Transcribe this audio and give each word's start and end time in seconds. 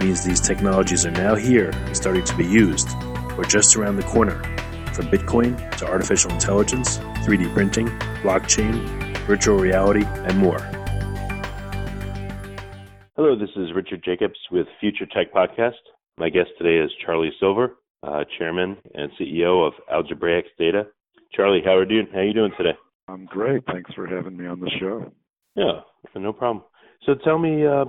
means 0.00 0.24
these 0.24 0.40
technologies 0.40 1.06
are 1.06 1.10
now 1.10 1.34
here 1.34 1.70
and 1.70 1.96
starting 1.96 2.24
to 2.24 2.36
be 2.36 2.46
used, 2.46 2.88
or 3.36 3.44
just 3.44 3.76
around 3.76 3.96
the 3.96 4.02
corner, 4.02 4.42
from 4.92 5.06
Bitcoin 5.08 5.56
to 5.78 5.86
artificial 5.86 6.30
intelligence, 6.30 6.98
3D 7.24 7.52
printing, 7.52 7.86
blockchain, 8.22 8.74
virtual 9.26 9.58
reality, 9.58 10.04
and 10.04 10.38
more. 10.38 10.58
Hello, 13.16 13.38
this 13.38 13.50
is 13.56 13.74
Richard 13.74 14.02
Jacobs 14.04 14.38
with 14.50 14.66
Future 14.80 15.06
Tech 15.06 15.32
Podcast. 15.32 15.72
My 16.18 16.28
guest 16.28 16.50
today 16.58 16.84
is 16.84 16.90
Charlie 17.04 17.32
Silver, 17.40 17.76
uh, 18.02 18.24
Chairman 18.38 18.76
and 18.94 19.10
CEO 19.20 19.66
of 19.66 19.72
Algebraix 19.90 20.48
Data. 20.58 20.86
Charlie, 21.32 21.62
how 21.64 21.72
are 21.76 21.82
you 21.82 21.88
doing? 21.88 22.08
How 22.12 22.20
are 22.20 22.24
you 22.24 22.34
doing 22.34 22.52
today? 22.56 22.76
I'm 23.08 23.26
great. 23.26 23.62
Thanks 23.66 23.92
for 23.94 24.06
having 24.06 24.36
me 24.36 24.46
on 24.46 24.60
the 24.60 24.70
show. 24.80 25.12
Yeah, 25.54 25.80
no 26.14 26.32
problem. 26.32 26.64
So 27.04 27.14
tell 27.24 27.38
me 27.38 27.66
uh, 27.66 27.84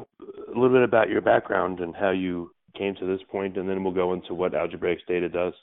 a 0.47 0.59
little 0.59 0.69
bit 0.69 0.83
about 0.83 1.09
your 1.09 1.21
background 1.21 1.79
and 1.79 1.95
how 1.95 2.11
you 2.11 2.51
came 2.77 2.95
to 2.95 3.05
this 3.05 3.21
point, 3.29 3.57
and 3.57 3.67
then 3.67 3.83
we'll 3.83 3.93
go 3.93 4.13
into 4.13 4.33
what 4.33 4.55
Algebraix 4.55 5.01
Data 5.07 5.29
does. 5.29 5.53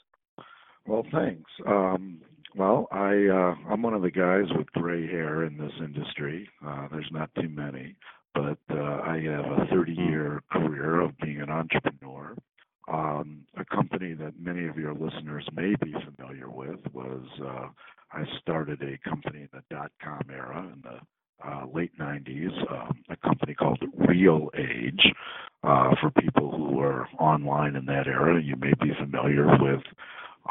Well, 0.85 1.05
thanks. 1.11 1.49
Um, 1.65 2.21
well, 2.55 2.87
I 2.91 3.27
uh, 3.27 3.55
I'm 3.71 3.81
one 3.81 3.93
of 3.93 4.01
the 4.01 4.11
guys 4.11 4.45
with 4.57 4.71
gray 4.73 5.07
hair 5.07 5.43
in 5.45 5.57
this 5.57 5.71
industry. 5.79 6.47
Uh, 6.65 6.87
there's 6.91 7.09
not 7.11 7.29
too 7.35 7.49
many, 7.49 7.95
but 8.33 8.57
uh, 8.69 9.01
I 9.03 9.21
have 9.25 9.45
a 9.45 9.65
30-year 9.73 10.41
career 10.51 11.01
of 11.01 11.17
being 11.19 11.41
an 11.41 11.49
entrepreneur. 11.49 12.35
Um, 12.87 13.45
a 13.57 13.65
company 13.65 14.13
that 14.13 14.39
many 14.39 14.67
of 14.67 14.77
your 14.77 14.93
listeners 14.93 15.47
may 15.53 15.73
be 15.83 15.93
familiar 16.05 16.49
with 16.49 16.79
was 16.93 17.23
uh, 17.43 17.67
I 18.11 18.23
started 18.41 18.81
a 18.83 19.09
company 19.09 19.41
in 19.41 19.49
the 19.51 19.63
dot 19.69 19.91
com 20.03 20.21
era 20.31 20.69
in 20.71 20.81
the 20.81 20.99
uh, 21.43 21.65
late 21.73 21.97
90s, 21.99 22.71
um, 22.71 23.03
a 23.09 23.15
company 23.17 23.53
called 23.53 23.81
Real 24.07 24.49
Age. 24.57 25.01
Uh, 25.63 25.95
for 25.99 26.11
people 26.11 26.51
who 26.51 26.75
were 26.75 27.07
online 27.19 27.75
in 27.75 27.85
that 27.85 28.05
era, 28.07 28.39
you 28.41 28.55
may 28.55 28.73
be 28.81 28.91
familiar 28.99 29.47
with 29.59 29.81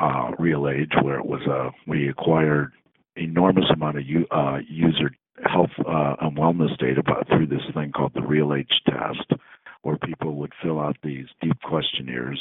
uh, 0.00 0.32
Real 0.38 0.68
Age, 0.68 0.90
where 1.02 1.18
it 1.18 1.26
was 1.26 1.42
a 1.46 1.70
we 1.88 2.08
acquired 2.08 2.72
enormous 3.16 3.66
amount 3.72 3.96
of 3.96 4.04
u- 4.04 4.26
uh, 4.32 4.58
user 4.68 5.10
health 5.48 5.70
uh, 5.86 6.16
and 6.20 6.36
wellness 6.36 6.76
data 6.78 7.02
through 7.28 7.46
this 7.46 7.62
thing 7.74 7.92
called 7.92 8.12
the 8.14 8.22
Real 8.22 8.54
Age 8.54 8.82
test, 8.88 9.40
where 9.82 9.96
people 9.98 10.34
would 10.34 10.52
fill 10.60 10.80
out 10.80 10.96
these 11.04 11.26
deep 11.40 11.60
questionnaires 11.62 12.40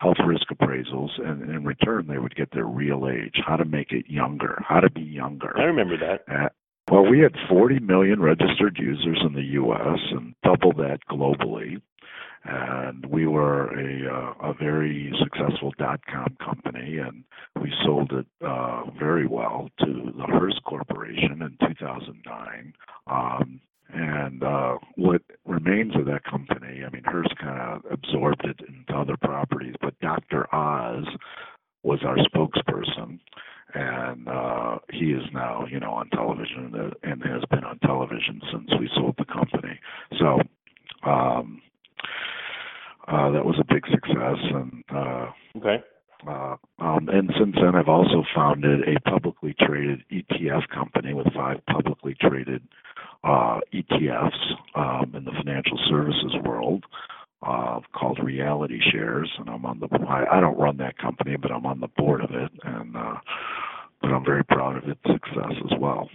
health 0.00 0.16
risk 0.24 0.46
appraisals, 0.48 1.10
and 1.18 1.50
in 1.50 1.64
return 1.64 2.06
they 2.06 2.18
would 2.18 2.34
get 2.36 2.50
their 2.52 2.66
real 2.66 3.08
age, 3.08 3.34
how 3.46 3.56
to 3.56 3.64
make 3.64 3.92
it 3.92 4.04
younger, 4.08 4.62
how 4.66 4.80
to 4.80 4.90
be 4.90 5.02
younger. 5.02 5.56
I 5.58 5.64
remember 5.64 5.96
that. 5.98 6.52
Well, 6.90 7.04
we 7.04 7.20
had 7.20 7.34
40 7.50 7.80
million 7.80 8.20
registered 8.20 8.78
users 8.78 9.18
in 9.26 9.34
the 9.34 9.42
U.S. 9.42 9.98
and 10.10 10.34
double 10.42 10.72
that 10.74 11.00
globally. 11.10 11.80
And 12.44 13.04
we 13.06 13.26
were 13.26 13.66
a 13.78 14.14
uh, 14.14 14.50
a 14.50 14.54
very 14.54 15.12
successful 15.22 15.72
dot 15.76 16.00
com 16.10 16.36
company, 16.42 16.96
and 16.98 17.24
we 17.60 17.70
sold 17.84 18.12
it 18.12 18.26
uh, 18.46 18.84
very 18.98 19.26
well 19.26 19.68
to 19.80 20.12
the 20.16 20.24
Hearst 20.24 20.62
Corporation 20.64 21.42
in 21.42 21.56
2009. 21.68 22.72
Um, 23.06 23.60
and 23.92 24.42
uh, 24.42 24.76
what 24.96 25.22
remains 25.46 25.94
of 25.96 26.06
that 26.06 26.24
company, 26.24 26.84
I 26.86 26.90
mean, 26.90 27.02
Hearst 27.04 27.34
kind 27.38 27.60
of 27.60 27.92
absorbed 27.92 28.44
it 28.44 28.60
into 28.66 28.98
other 28.98 29.16
properties, 29.20 29.74
but 29.82 29.98
Dr. 30.00 30.46
Oz 30.54 31.04
was 31.82 32.00
our 32.04 32.16
spokesperson, 32.18 33.18
and 33.74 34.28
uh, 34.28 34.57
he 34.90 35.12
is 35.12 35.22
now, 35.32 35.66
you 35.70 35.80
know, 35.80 35.92
on 35.92 36.08
television 36.10 36.92
and 37.02 37.22
has 37.22 37.42
been 37.50 37.64
on 37.64 37.78
television 37.80 38.40
since 38.52 38.70
we 38.78 38.88
sold 38.94 39.14
the 39.18 39.24
company. 39.24 39.78
So 40.18 40.38
um, 41.08 41.60
uh, 43.06 43.30
that 43.30 43.44
was 43.44 43.56
a 43.58 43.72
big 43.72 43.84
success, 43.90 44.38
and 44.52 44.84
uh, 44.94 45.26
okay. 45.56 45.82
Uh, 46.26 46.56
um, 46.80 47.08
and 47.08 47.30
since 47.38 47.54
then, 47.54 47.76
I've 47.76 47.88
also 47.88 48.24
founded 48.34 48.80
a 48.88 49.00
publicly 49.08 49.54
traded 49.60 50.02
ETF 50.10 50.68
company 50.68 51.14
with 51.14 51.32
five 51.32 51.64
publicly 51.66 52.16
traded 52.20 52.62
uh, 53.22 53.60
ETFs 53.72 54.54
um, 54.74 55.14
in 55.14 55.24
the 55.24 55.30
financial 55.30 55.78
services 55.88 56.34
world 56.44 56.84
uh, 57.42 57.80
called 57.94 58.18
Reality 58.22 58.80
Shares, 58.90 59.30
and 59.38 59.48
I'm 59.48 59.64
on 59.64 59.80
the. 59.80 59.88
I, 60.08 60.38
I 60.38 60.40
don't 60.40 60.58
run 60.58 60.76
that 60.78 60.98
company, 60.98 61.36
but 61.36 61.52
I'm 61.52 61.66
on 61.66 61.80
the 61.80 61.88
board 61.88 62.20
of 62.20 62.30
it, 62.32 62.50
and 62.64 62.96
uh, 62.96 63.14
but 64.00 64.10
I'm 64.10 64.24
very 64.24 64.44
proud 64.44 64.76
of 64.76 64.88
its 64.88 65.00
success 65.02 65.52
as 65.64 65.78
well. 65.78 66.08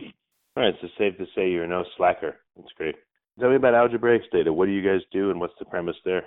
All 0.55 0.63
right, 0.63 0.75
so 0.81 0.87
safe 0.97 1.17
to 1.17 1.25
say 1.35 1.49
you're 1.49 1.67
no 1.67 1.83
slacker. 1.97 2.37
That's 2.55 2.71
great. 2.77 2.95
Tell 3.39 3.49
me 3.49 3.55
about 3.55 3.73
Algebraix 3.73 4.25
Data. 4.31 4.53
What 4.53 4.67
do 4.67 4.71
you 4.71 4.87
guys 4.87 5.01
do, 5.11 5.31
and 5.31 5.39
what's 5.39 5.57
the 5.57 5.65
premise 5.65 5.95
there? 6.05 6.25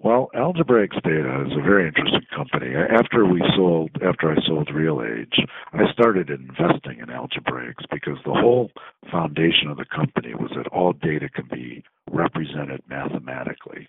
Well, 0.00 0.30
Algebraix 0.34 0.94
Data 1.02 1.44
is 1.46 1.52
a 1.58 1.62
very 1.62 1.88
interesting 1.88 2.26
company. 2.34 2.74
After 2.76 3.26
we 3.26 3.42
sold, 3.56 3.90
after 4.06 4.30
I 4.30 4.36
sold 4.46 4.70
Real 4.72 5.02
Age, 5.02 5.44
I 5.72 5.90
started 5.92 6.30
investing 6.30 7.00
in 7.00 7.10
Algebraix 7.10 7.82
because 7.90 8.18
the 8.24 8.32
whole 8.32 8.70
foundation 9.10 9.68
of 9.68 9.76
the 9.76 9.84
company 9.84 10.34
was 10.34 10.50
that 10.56 10.68
all 10.68 10.92
data 10.92 11.28
can 11.28 11.48
be 11.50 11.82
represented 12.10 12.82
mathematically. 12.88 13.88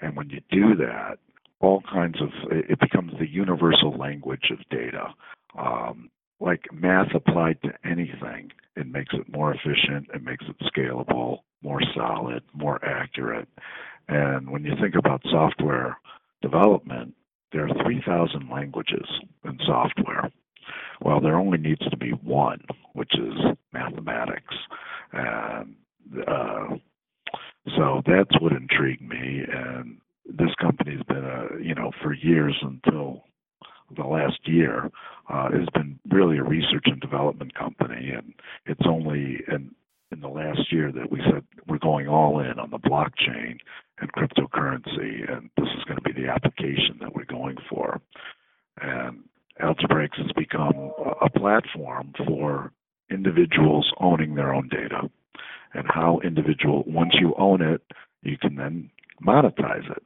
And 0.00 0.16
when 0.16 0.30
you 0.30 0.40
do 0.50 0.76
that, 0.76 1.18
all 1.60 1.82
kinds 1.92 2.20
of 2.20 2.28
it 2.50 2.78
becomes 2.78 3.12
the 3.18 3.28
universal 3.28 3.96
language 3.96 4.50
of 4.52 4.58
data. 4.70 5.08
Um, 5.56 6.10
like 6.40 6.66
math 6.72 7.14
applied 7.14 7.58
to 7.62 7.70
anything, 7.84 8.50
it 8.76 8.86
makes 8.86 9.14
it 9.14 9.32
more 9.32 9.54
efficient, 9.54 10.08
it 10.14 10.22
makes 10.22 10.44
it 10.48 10.56
scalable, 10.66 11.38
more 11.62 11.80
solid, 11.94 12.42
more 12.52 12.84
accurate. 12.84 13.48
And 14.08 14.50
when 14.50 14.64
you 14.64 14.74
think 14.80 14.94
about 14.96 15.22
software 15.30 15.96
development, 16.42 17.14
there 17.52 17.66
are 17.66 17.84
3,000 17.84 18.50
languages 18.50 19.06
in 19.44 19.58
software. 19.66 20.30
Well, 21.00 21.20
there 21.20 21.36
only 21.36 21.58
needs 21.58 21.88
to 21.88 21.96
be 21.96 22.10
one, 22.10 22.60
which 22.92 23.12
is 23.14 23.34
mathematics. 23.72 24.54
And 25.12 25.76
uh, 26.26 26.76
so 27.76 28.02
that's 28.06 28.40
what 28.40 28.52
intrigued 28.52 29.02
me. 29.02 29.42
And 29.50 29.98
this 30.26 30.54
company's 30.60 31.02
been 31.08 31.24
a, 31.24 31.46
you 31.62 31.74
know, 31.74 31.90
for 32.02 32.12
years 32.12 32.56
until 32.62 33.24
the 33.96 34.04
last 34.04 34.40
year, 34.44 34.90
uh, 35.36 35.50
has 35.50 35.68
been 35.74 35.98
really 36.10 36.38
a 36.38 36.42
research 36.42 36.84
and 36.86 37.00
development 37.00 37.54
company. 37.54 38.10
And 38.16 38.32
it's 38.64 38.86
only 38.86 39.40
in, 39.48 39.70
in 40.10 40.20
the 40.20 40.28
last 40.28 40.72
year 40.72 40.90
that 40.92 41.10
we 41.10 41.20
said 41.30 41.44
we're 41.66 41.78
going 41.78 42.08
all 42.08 42.40
in 42.40 42.58
on 42.58 42.70
the 42.70 42.78
blockchain 42.78 43.58
and 43.98 44.12
cryptocurrency, 44.12 45.30
and 45.30 45.50
this 45.56 45.68
is 45.76 45.84
going 45.84 45.96
to 45.96 46.02
be 46.02 46.12
the 46.12 46.28
application 46.28 46.98
that 47.00 47.14
we're 47.14 47.24
going 47.24 47.56
for. 47.68 48.00
And 48.80 49.24
Algebraix 49.60 50.16
has 50.18 50.30
become 50.36 50.92
a 51.22 51.30
platform 51.30 52.12
for 52.26 52.72
individuals 53.10 53.90
owning 54.00 54.34
their 54.34 54.54
own 54.54 54.68
data 54.68 55.08
and 55.74 55.86
how 55.88 56.20
individual 56.24 56.82
once 56.86 57.14
you 57.20 57.34
own 57.38 57.62
it 57.62 57.82
you 58.22 58.36
can 58.36 58.56
then 58.56 58.90
monetize 59.24 59.88
it 59.90 60.02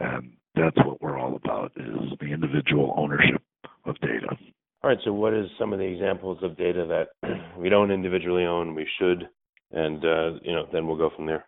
and 0.00 0.32
that's 0.54 0.76
what 0.84 1.00
we're 1.00 1.18
all 1.18 1.34
about 1.34 1.72
is 1.76 2.18
the 2.20 2.26
individual 2.26 2.94
ownership 2.96 3.42
of 3.86 3.98
data 4.00 4.36
all 4.82 4.90
right 4.90 4.98
so 5.04 5.12
what 5.12 5.34
is 5.34 5.46
some 5.58 5.72
of 5.72 5.78
the 5.78 5.84
examples 5.84 6.38
of 6.42 6.56
data 6.56 6.86
that 6.86 7.28
we 7.58 7.68
don't 7.68 7.90
individually 7.90 8.44
own 8.44 8.74
we 8.74 8.86
should 8.98 9.28
and 9.72 10.04
uh, 10.04 10.32
you 10.42 10.52
know 10.52 10.66
then 10.72 10.86
we'll 10.86 10.96
go 10.96 11.10
from 11.14 11.26
there 11.26 11.46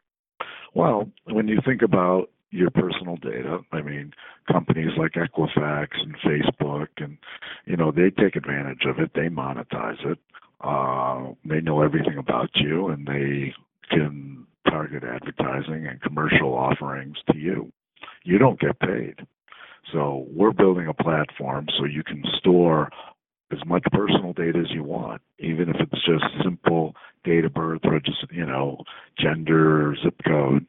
well 0.75 1.09
when 1.27 1.49
you 1.49 1.59
think 1.65 1.83
about 1.83 2.29
your 2.55 2.71
personal 2.71 3.17
data. 3.17 3.59
I 3.73 3.83
mean, 3.83 4.13
companies 4.51 4.93
like 4.97 5.13
Equifax 5.13 5.89
and 6.01 6.15
Facebook, 6.25 6.87
and 6.99 7.19
you 7.67 7.77
know, 7.77 7.91
they 7.91 8.11
take 8.11 8.37
advantage 8.37 8.85
of 8.87 9.01
it. 9.01 9.11
They 9.15 9.29
monetize 9.29 10.05
it. 10.07 10.19
Uh, 10.61 11.35
they 11.45 11.61
know 11.61 11.83
everything 11.83 12.17
about 12.17 12.51
you, 12.55 12.89
and 12.89 13.07
they 13.07 13.53
can 13.91 14.47
target 14.71 15.03
advertising 15.03 15.87
and 15.89 16.01
commercial 16.01 16.55
offerings 16.55 17.17
to 17.31 17.37
you. 17.37 17.73
You 18.23 18.39
don't 18.39 18.61
get 18.61 18.79
paid. 18.79 19.17
So 19.93 20.27
we're 20.33 20.53
building 20.53 20.87
a 20.87 20.95
platform 20.95 21.67
so 21.77 21.85
you 21.85 22.03
can 22.03 22.23
store 22.39 22.89
as 23.53 23.59
much 23.67 23.85
personal 23.93 24.33
data 24.33 24.59
as 24.59 24.71
you 24.71 24.83
want, 24.83 25.21
even 25.39 25.69
if 25.69 25.77
it's 25.81 26.05
just 26.05 26.25
simple 26.43 26.95
date 27.25 27.45
of 27.45 27.55
birth 27.55 27.81
or 27.85 28.01
just 28.01 28.25
you 28.31 28.47
know 28.47 28.79
gender, 29.19 29.97
zip 30.03 30.21
code. 30.27 30.67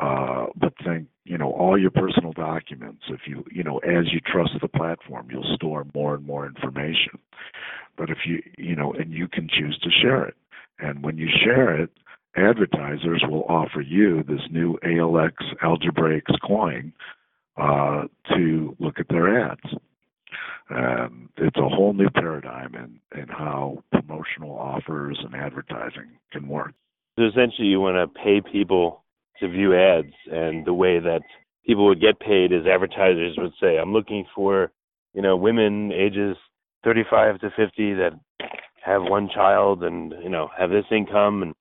Uh, 0.00 0.46
but 0.56 0.72
think 0.84 1.06
you 1.24 1.38
know 1.38 1.52
all 1.52 1.78
your 1.78 1.90
personal 1.90 2.32
documents. 2.32 3.02
If 3.08 3.20
you 3.26 3.44
you 3.50 3.62
know 3.62 3.78
as 3.78 4.12
you 4.12 4.20
trust 4.20 4.52
the 4.60 4.68
platform, 4.68 5.28
you'll 5.30 5.54
store 5.54 5.86
more 5.94 6.14
and 6.14 6.26
more 6.26 6.46
information. 6.46 7.18
But 7.96 8.10
if 8.10 8.18
you 8.26 8.42
you 8.58 8.74
know 8.74 8.92
and 8.92 9.12
you 9.12 9.28
can 9.28 9.48
choose 9.48 9.78
to 9.82 9.90
share 9.90 10.26
it, 10.26 10.34
and 10.78 11.02
when 11.02 11.18
you 11.18 11.28
share 11.44 11.80
it, 11.80 11.90
advertisers 12.36 13.22
will 13.28 13.44
offer 13.44 13.80
you 13.80 14.22
this 14.24 14.40
new 14.50 14.78
ALX 14.84 15.32
Algebraix 15.62 16.30
coin 16.44 16.92
uh, 17.56 18.04
to 18.34 18.76
look 18.80 18.98
at 18.98 19.08
their 19.08 19.50
ads. 19.50 19.60
Um, 20.70 21.28
it's 21.36 21.56
a 21.56 21.68
whole 21.68 21.92
new 21.92 22.08
paradigm 22.10 22.74
in, 22.74 23.20
in 23.20 23.28
how 23.28 23.82
promotional 23.92 24.56
offers 24.56 25.18
and 25.22 25.34
advertising 25.34 26.18
can 26.32 26.48
work. 26.48 26.72
So 27.18 27.26
essentially, 27.26 27.68
you 27.68 27.80
want 27.80 27.96
to 27.96 28.20
pay 28.20 28.40
people 28.40 29.04
to 29.40 29.48
view 29.48 29.74
ads, 29.74 30.12
and 30.30 30.64
the 30.64 30.74
way 30.74 30.98
that 30.98 31.20
people 31.66 31.86
would 31.86 32.00
get 32.00 32.18
paid 32.18 32.52
is 32.52 32.66
advertisers 32.66 33.36
would 33.38 33.52
say, 33.60 33.78
"I'm 33.78 33.92
looking 33.92 34.24
for, 34.34 34.72
you 35.12 35.22
know, 35.22 35.36
women 35.36 35.92
ages 35.92 36.36
35 36.82 37.40
to 37.40 37.50
50 37.50 37.94
that 37.94 38.12
have 38.82 39.02
one 39.02 39.28
child 39.28 39.82
and 39.82 40.12
you 40.22 40.28
know 40.28 40.48
have 40.56 40.70
this 40.70 40.84
income," 40.90 41.42
and 41.42 41.54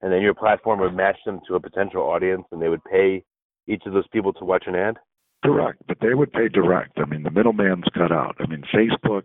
and 0.00 0.12
then 0.12 0.22
your 0.22 0.34
platform 0.34 0.80
would 0.80 0.94
match 0.94 1.18
them 1.24 1.40
to 1.46 1.54
a 1.54 1.60
potential 1.60 2.02
audience, 2.02 2.44
and 2.50 2.60
they 2.60 2.68
would 2.68 2.84
pay 2.84 3.24
each 3.66 3.82
of 3.86 3.92
those 3.92 4.08
people 4.08 4.32
to 4.34 4.44
watch 4.44 4.64
an 4.66 4.74
ad. 4.74 4.96
Correct, 5.44 5.82
but 5.88 5.98
they 6.00 6.14
would 6.14 6.32
pay 6.32 6.48
direct. 6.48 6.98
I 6.98 7.04
mean, 7.04 7.24
the 7.24 7.30
middleman's 7.30 7.84
cut 7.94 8.12
out. 8.12 8.36
I 8.38 8.46
mean, 8.46 8.62
Facebook 8.72 9.24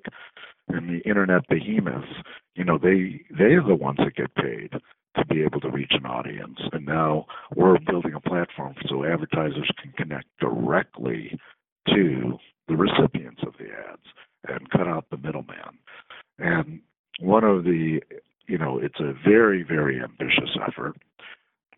and 0.67 0.89
the 0.89 1.07
internet 1.07 1.47
behemoths, 1.47 2.07
you 2.55 2.63
know, 2.63 2.77
they 2.77 3.21
they 3.37 3.53
are 3.53 3.63
the 3.63 3.75
ones 3.75 3.99
that 3.99 4.15
get 4.15 4.33
paid 4.35 4.71
to 5.15 5.25
be 5.25 5.43
able 5.43 5.59
to 5.61 5.69
reach 5.69 5.91
an 5.91 6.05
audience. 6.05 6.59
And 6.71 6.85
now 6.85 7.25
we're 7.55 7.77
building 7.79 8.13
a 8.13 8.19
platform 8.19 8.75
so 8.89 9.05
advertisers 9.05 9.69
can 9.81 9.91
connect 9.93 10.27
directly 10.39 11.37
to 11.89 12.37
the 12.67 12.75
recipients 12.75 13.41
of 13.45 13.53
the 13.59 13.65
ads 13.65 14.01
and 14.47 14.69
cut 14.71 14.87
out 14.87 15.05
the 15.09 15.17
middleman. 15.17 15.77
And 16.39 16.81
one 17.19 17.43
of 17.43 17.63
the, 17.63 18.01
you 18.47 18.57
know, 18.57 18.79
it's 18.79 18.99
a 18.99 19.13
very, 19.27 19.63
very 19.63 20.01
ambitious 20.01 20.57
effort 20.67 20.97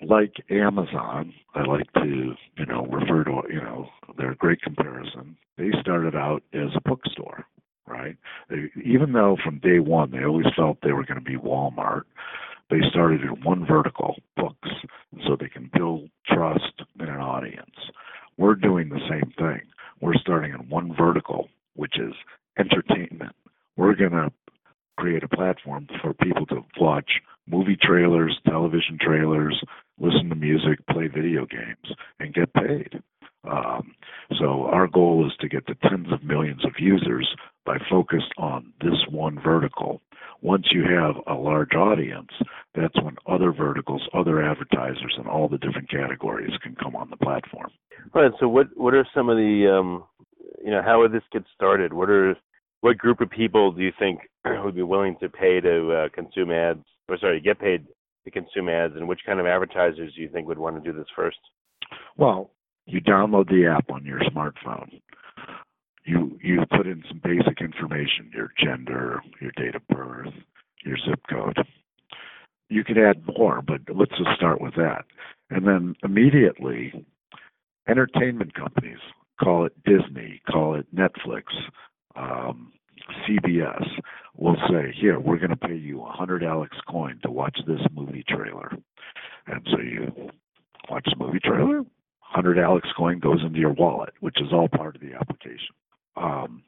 like 0.01 0.33
Amazon, 0.49 1.33
I 1.55 1.63
like 1.63 1.91
to, 1.93 2.33
you 2.57 2.65
know, 2.65 2.85
refer 2.85 3.23
to, 3.25 3.41
you 3.49 3.61
know, 3.61 3.87
they're 4.17 4.31
a 4.31 4.35
great 4.35 4.61
comparison. 4.61 5.35
They 5.57 5.71
started 5.81 6.15
out 6.15 6.41
as 6.53 6.69
a 6.75 6.89
bookstore, 6.89 7.45
right? 7.87 8.15
They, 8.49 8.69
even 8.83 9.11
though 9.11 9.37
from 9.43 9.59
day 9.59 9.79
one 9.79 10.11
they 10.11 10.23
always 10.23 10.47
felt 10.55 10.77
they 10.81 10.93
were 10.93 11.05
going 11.05 11.19
to 11.19 11.29
be 11.29 11.37
Walmart, 11.37 12.03
they 12.69 12.79
started 12.89 13.21
in 13.21 13.43
one 13.43 13.65
vertical, 13.65 14.15
books, 14.37 14.69
so 15.25 15.35
they 15.35 15.49
can 15.49 15.69
build 15.73 16.09
trust 16.27 16.83
in 16.99 17.07
an 17.09 17.19
audience. 17.19 17.75
We're 18.37 18.55
doing 18.55 18.89
the 18.89 19.01
same 19.09 19.33
thing. 19.37 19.61
We're 20.01 20.15
starting 20.15 20.53
in 20.53 20.69
one 20.69 20.95
vertical, 20.95 21.49
which 21.75 21.99
is 21.99 22.13
entertainment. 22.57 23.35
We're 23.75 23.95
going 23.95 24.11
to 24.11 24.31
create 24.97 25.23
a 25.23 25.27
platform 25.27 25.87
for 26.01 26.13
people 26.13 26.45
to 26.47 26.63
watch 26.79 27.09
movie 27.47 27.77
trailers, 27.81 28.37
television 28.45 28.97
trailers, 29.01 29.61
listen 29.99 30.29
to 30.29 30.35
music, 30.35 30.79
play 30.91 31.07
video 31.07 31.45
games, 31.45 31.95
and 32.19 32.33
get 32.33 32.53
paid. 32.53 33.01
Um, 33.49 33.95
so 34.37 34.65
our 34.65 34.87
goal 34.87 35.25
is 35.25 35.33
to 35.39 35.49
get 35.49 35.65
to 35.67 35.75
tens 35.75 36.11
of 36.11 36.23
millions 36.23 36.63
of 36.65 36.73
users 36.77 37.27
by 37.65 37.77
focused 37.89 38.33
on 38.37 38.73
this 38.81 38.97
one 39.09 39.39
vertical. 39.41 40.01
Once 40.41 40.67
you 40.71 40.83
have 40.83 41.15
a 41.27 41.33
large 41.33 41.73
audience, 41.73 42.29
that's 42.73 42.95
when 43.01 43.15
other 43.27 43.51
verticals, 43.51 44.01
other 44.13 44.41
advertisers, 44.41 45.15
and 45.17 45.27
all 45.27 45.47
the 45.47 45.57
different 45.57 45.89
categories 45.89 46.53
can 46.63 46.75
come 46.75 46.95
on 46.95 47.09
the 47.09 47.17
platform. 47.17 47.69
Right. 48.13 48.31
So 48.39 48.47
what 48.47 48.67
what 48.75 48.93
are 48.93 49.07
some 49.13 49.29
of 49.29 49.37
the 49.37 49.67
um, 49.67 50.03
you 50.63 50.71
know 50.71 50.81
how 50.81 50.99
would 50.99 51.11
this 51.11 51.23
get 51.31 51.43
started? 51.53 51.93
What 51.93 52.09
are 52.09 52.35
what 52.81 52.97
group 52.97 53.19
of 53.19 53.29
people 53.29 53.71
do 53.71 53.81
you 53.81 53.91
think 53.99 54.21
would 54.45 54.75
be 54.75 54.83
willing 54.83 55.17
to 55.19 55.29
pay 55.29 55.59
to 55.59 55.91
uh, 55.91 56.09
consume 56.13 56.51
ads? 56.51 56.85
Or 57.09 57.17
sorry, 57.17 57.41
get 57.41 57.59
paid 57.59 57.85
to 58.25 58.31
consume 58.31 58.69
ads, 58.69 58.95
and 58.95 59.07
which 59.07 59.21
kind 59.25 59.39
of 59.39 59.45
advertisers 59.45 60.13
do 60.15 60.21
you 60.21 60.29
think 60.29 60.47
would 60.47 60.57
want 60.57 60.81
to 60.81 60.91
do 60.91 60.97
this 60.97 61.07
first? 61.15 61.37
Well, 62.17 62.51
you 62.85 63.01
download 63.01 63.49
the 63.49 63.65
app 63.67 63.89
on 63.91 64.05
your 64.05 64.19
smartphone. 64.19 65.01
You 66.05 66.37
you 66.41 66.63
put 66.75 66.87
in 66.87 67.03
some 67.07 67.21
basic 67.23 67.61
information, 67.61 68.31
your 68.33 68.51
gender, 68.57 69.21
your 69.39 69.51
date 69.51 69.75
of 69.75 69.87
birth, 69.87 70.33
your 70.83 70.97
zip 71.07 71.19
code. 71.29 71.57
You 72.69 72.83
could 72.83 72.97
add 72.97 73.23
more, 73.37 73.61
but 73.61 73.81
let's 73.93 74.11
just 74.11 74.35
start 74.35 74.61
with 74.61 74.75
that. 74.75 75.05
And 75.49 75.67
then 75.67 75.95
immediately, 76.03 77.05
entertainment 77.87 78.53
companies, 78.53 78.99
call 79.41 79.65
it 79.65 79.73
Disney, 79.83 80.41
call 80.49 80.75
it 80.75 80.85
Netflix, 80.95 81.43
um, 82.15 82.73
CBS 83.27 83.85
will 84.35 84.57
say, 84.69 84.93
"Here, 84.99 85.19
we're 85.19 85.37
going 85.37 85.49
to 85.49 85.55
pay 85.55 85.75
you 85.75 86.01
a 86.01 86.11
hundred 86.11 86.43
Alex 86.43 86.75
coin 86.87 87.19
to 87.23 87.31
watch 87.31 87.57
this 87.67 87.81
movie 87.93 88.23
trailer," 88.27 88.71
and 89.47 89.67
so 89.71 89.79
you 89.79 90.29
watch 90.89 91.05
the 91.05 91.23
movie 91.23 91.39
trailer. 91.39 91.83
Hundred 92.19 92.59
Alex 92.59 92.87
coin 92.95 93.19
goes 93.19 93.41
into 93.43 93.59
your 93.59 93.73
wallet, 93.73 94.13
which 94.19 94.39
is 94.39 94.53
all 94.53 94.67
part 94.69 94.95
of 94.95 95.01
the 95.01 95.13
application. 95.13 95.75
Um, 96.15 96.63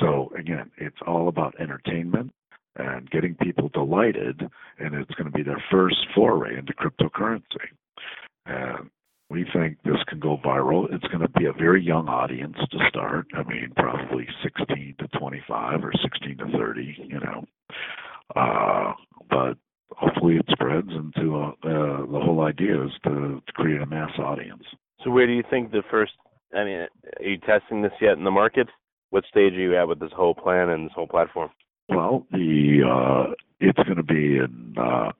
so 0.00 0.32
again, 0.38 0.70
it's 0.76 0.96
all 1.06 1.28
about 1.28 1.54
entertainment 1.60 2.32
and 2.76 3.10
getting 3.10 3.34
people 3.34 3.68
delighted, 3.68 4.40
and 4.78 4.94
it's 4.94 5.14
going 5.14 5.30
to 5.30 5.36
be 5.36 5.42
their 5.42 5.62
first 5.70 5.96
foray 6.14 6.58
into 6.58 6.72
cryptocurrency. 6.72 7.42
And 8.46 8.90
we 9.34 9.44
think 9.52 9.78
this 9.84 10.02
can 10.08 10.20
go 10.20 10.38
viral. 10.44 10.86
It's 10.94 11.06
going 11.08 11.20
to 11.20 11.28
be 11.28 11.46
a 11.46 11.52
very 11.52 11.82
young 11.82 12.08
audience 12.08 12.56
to 12.70 12.78
start. 12.88 13.26
I 13.34 13.42
mean, 13.42 13.72
probably 13.76 14.28
16 14.44 14.94
to 15.00 15.18
25 15.18 15.84
or 15.84 15.92
16 16.00 16.38
to 16.38 16.56
30, 16.56 16.96
you 17.08 17.18
know. 17.18 17.44
Uh, 18.36 18.92
but 19.28 19.58
hopefully 19.90 20.36
it 20.36 20.46
spreads 20.50 20.88
into 20.90 21.36
a, 21.36 21.48
uh, 21.48 22.06
the 22.06 22.20
whole 22.24 22.42
idea 22.42 22.84
is 22.84 22.92
to, 23.02 23.42
to 23.44 23.52
create 23.54 23.80
a 23.80 23.86
mass 23.86 24.12
audience. 24.20 24.62
So 25.02 25.10
where 25.10 25.26
do 25.26 25.32
you 25.32 25.42
think 25.50 25.72
the 25.72 25.82
first? 25.90 26.12
I 26.56 26.64
mean, 26.64 26.86
are 27.18 27.26
you 27.26 27.38
testing 27.38 27.82
this 27.82 27.92
yet 28.00 28.16
in 28.16 28.22
the 28.22 28.30
market? 28.30 28.68
What 29.10 29.24
stage 29.28 29.54
are 29.54 29.60
you 29.60 29.76
at 29.76 29.88
with 29.88 29.98
this 29.98 30.12
whole 30.14 30.34
plan 30.34 30.68
and 30.68 30.86
this 30.86 30.94
whole 30.94 31.08
platform? 31.08 31.50
Well, 31.88 32.24
the 32.30 32.82
uh, 32.86 33.34
it's 33.60 33.78
going 33.78 33.96
to 33.96 34.02
be 34.04 34.38
in 34.38 34.74
uh, 34.78 35.10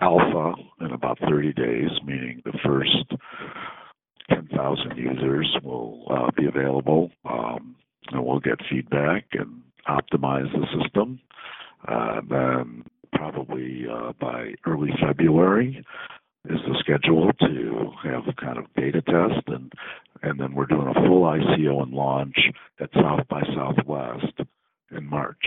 alpha 0.00 0.54
in 0.80 0.92
about 0.92 1.18
30 1.28 1.52
days, 1.52 1.90
meaning 2.04 2.42
the 2.44 2.58
first 2.64 3.12
10,000 4.30 4.96
users 4.96 5.56
will 5.62 6.06
uh, 6.10 6.30
be 6.36 6.46
available. 6.46 7.10
Um, 7.24 7.76
and 8.10 8.24
we'll 8.24 8.40
get 8.40 8.58
feedback 8.70 9.24
and 9.32 9.62
optimize 9.88 10.50
the 10.52 10.66
system. 10.82 11.20
Uh, 11.86 12.20
then 12.28 12.84
probably 13.12 13.84
uh, 13.90 14.12
by 14.20 14.54
early 14.66 14.90
February 15.04 15.84
is 16.48 16.58
the 16.66 16.76
schedule 16.80 17.30
to 17.40 17.90
have 18.02 18.22
a 18.28 18.40
kind 18.40 18.58
of 18.58 18.64
beta 18.74 19.02
test 19.02 19.46
and 19.48 19.72
and 20.22 20.38
then 20.38 20.54
we're 20.54 20.66
doing 20.66 20.86
a 20.86 21.06
full 21.06 21.22
ICO 21.22 21.82
and 21.82 21.92
launch 21.92 22.36
at 22.78 22.90
South 22.94 23.26
by 23.28 23.42
Southwest 23.54 24.38
in 24.90 25.04
March. 25.06 25.44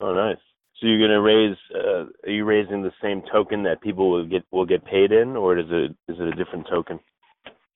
Oh, 0.00 0.14
nice. 0.14 0.38
So 0.80 0.86
you're 0.86 1.08
to 1.08 1.20
raise? 1.20 1.56
Uh, 1.74 2.04
are 2.26 2.30
you 2.30 2.44
raising 2.44 2.82
the 2.82 2.92
same 3.02 3.22
token 3.32 3.62
that 3.62 3.80
people 3.80 4.10
will 4.10 4.26
get 4.26 4.44
will 4.50 4.66
get 4.66 4.84
paid 4.84 5.10
in, 5.10 5.34
or 5.34 5.58
is 5.58 5.66
it 5.70 5.96
is 6.08 6.18
it 6.20 6.26
a 6.26 6.32
different 6.32 6.66
token? 6.68 7.00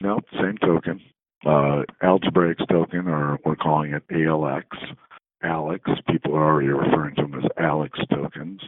No, 0.03 0.21
same 0.35 0.59
token. 0.59 1.01
Uh, 1.47 1.83
Algebraix 2.03 2.63
token, 2.71 3.09
or 3.09 3.39
we're 3.45 3.57
calling 3.57 3.95
it 3.95 4.07
ALX. 4.09 4.65
Alex. 5.43 5.89
People 6.11 6.35
are 6.35 6.45
already 6.45 6.69
referring 6.69 7.15
to 7.17 7.23
them 7.23 7.35
as 7.43 7.51
Alex 7.59 7.99
tokens. 8.13 8.61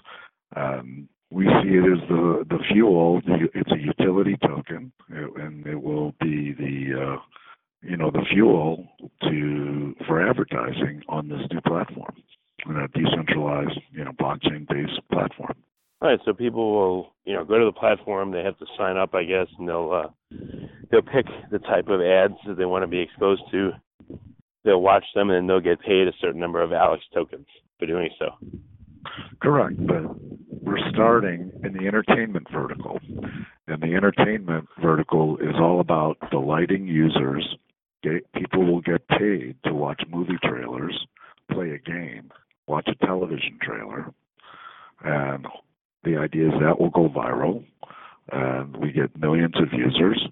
Um, 0.56 1.08
we 1.30 1.44
see 1.62 1.76
it 1.76 1.84
as 1.84 2.08
the 2.08 2.46
the 2.48 2.58
fuel. 2.72 3.20
It's 3.26 3.72
a 3.72 3.78
utility 3.78 4.38
token, 4.38 4.92
and 5.10 5.66
it 5.66 5.80
will 5.80 6.14
be 6.20 6.54
the 6.54 7.02
uh, 7.02 7.16
you 7.82 7.98
know 7.98 8.10
the 8.10 8.24
fuel 8.32 8.88
to 9.24 9.94
for 10.06 10.26
advertising 10.26 11.02
on 11.10 11.28
this 11.28 11.42
new 11.50 11.60
platform 11.60 12.14
in 12.66 12.76
a 12.76 12.88
decentralized, 12.88 13.80
you 13.90 14.04
know, 14.04 14.12
blockchain-based 14.12 15.00
platform. 15.10 15.54
All 16.00 16.08
right, 16.08 16.18
so 16.24 16.32
people 16.32 16.72
will, 16.72 17.14
you 17.24 17.32
know, 17.32 17.44
go 17.44 17.58
to 17.58 17.64
the 17.64 17.72
platform. 17.72 18.32
They 18.32 18.42
have 18.42 18.58
to 18.58 18.66
sign 18.76 18.96
up, 18.96 19.14
I 19.14 19.22
guess, 19.22 19.46
and 19.56 19.68
they'll 19.68 19.92
uh, 19.92 20.36
they'll 20.90 21.02
pick 21.02 21.26
the 21.52 21.60
type 21.60 21.88
of 21.88 22.00
ads 22.00 22.34
that 22.46 22.56
they 22.56 22.64
want 22.64 22.82
to 22.82 22.88
be 22.88 22.98
exposed 22.98 23.42
to. 23.52 23.70
They'll 24.64 24.82
watch 24.82 25.04
them, 25.14 25.30
and 25.30 25.48
they'll 25.48 25.60
get 25.60 25.80
paid 25.80 26.08
a 26.08 26.12
certain 26.20 26.40
number 26.40 26.60
of 26.60 26.72
Alex 26.72 27.04
tokens 27.14 27.46
for 27.78 27.86
doing 27.86 28.10
so. 28.18 28.30
Correct, 29.40 29.76
but 29.86 30.02
we're 30.48 30.90
starting 30.90 31.52
in 31.64 31.72
the 31.72 31.86
entertainment 31.86 32.46
vertical, 32.52 32.98
and 33.68 33.80
the 33.80 33.94
entertainment 33.94 34.68
vertical 34.80 35.36
is 35.38 35.54
all 35.60 35.80
about 35.80 36.16
delighting 36.30 36.86
users. 36.86 37.56
People 38.34 38.64
will 38.66 38.80
get 38.80 39.06
paid 39.06 39.56
to 39.64 39.72
watch 39.72 40.02
movie 40.10 40.38
trailers, 40.42 41.06
play 41.52 41.70
a 41.70 41.78
game, 41.78 42.30
watch 42.66 42.88
a 42.88 43.06
television 43.06 43.58
trailer, 43.60 44.12
and 45.04 45.46
the 46.04 46.16
idea 46.16 46.48
is 46.48 46.54
that 46.60 46.78
will 46.80 46.90
go 46.90 47.08
viral, 47.08 47.64
and 48.30 48.76
we 48.76 48.92
get 48.92 49.16
millions 49.18 49.54
of 49.56 49.72
users, 49.72 50.26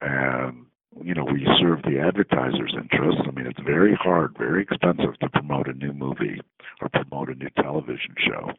and 0.00 0.66
you 1.02 1.14
know 1.14 1.24
we 1.24 1.46
serve 1.60 1.82
the 1.82 1.98
advertisers' 1.98 2.74
interests. 2.76 3.22
I 3.26 3.30
mean, 3.30 3.46
it's 3.46 3.60
very 3.64 3.94
hard, 3.94 4.36
very 4.38 4.62
expensive 4.62 5.18
to 5.20 5.28
promote 5.30 5.68
a 5.68 5.72
new 5.72 5.92
movie 5.92 6.40
or 6.80 6.88
promote 6.88 7.28
a 7.28 7.34
new 7.34 7.50
television 7.56 8.14
show. 8.18 8.52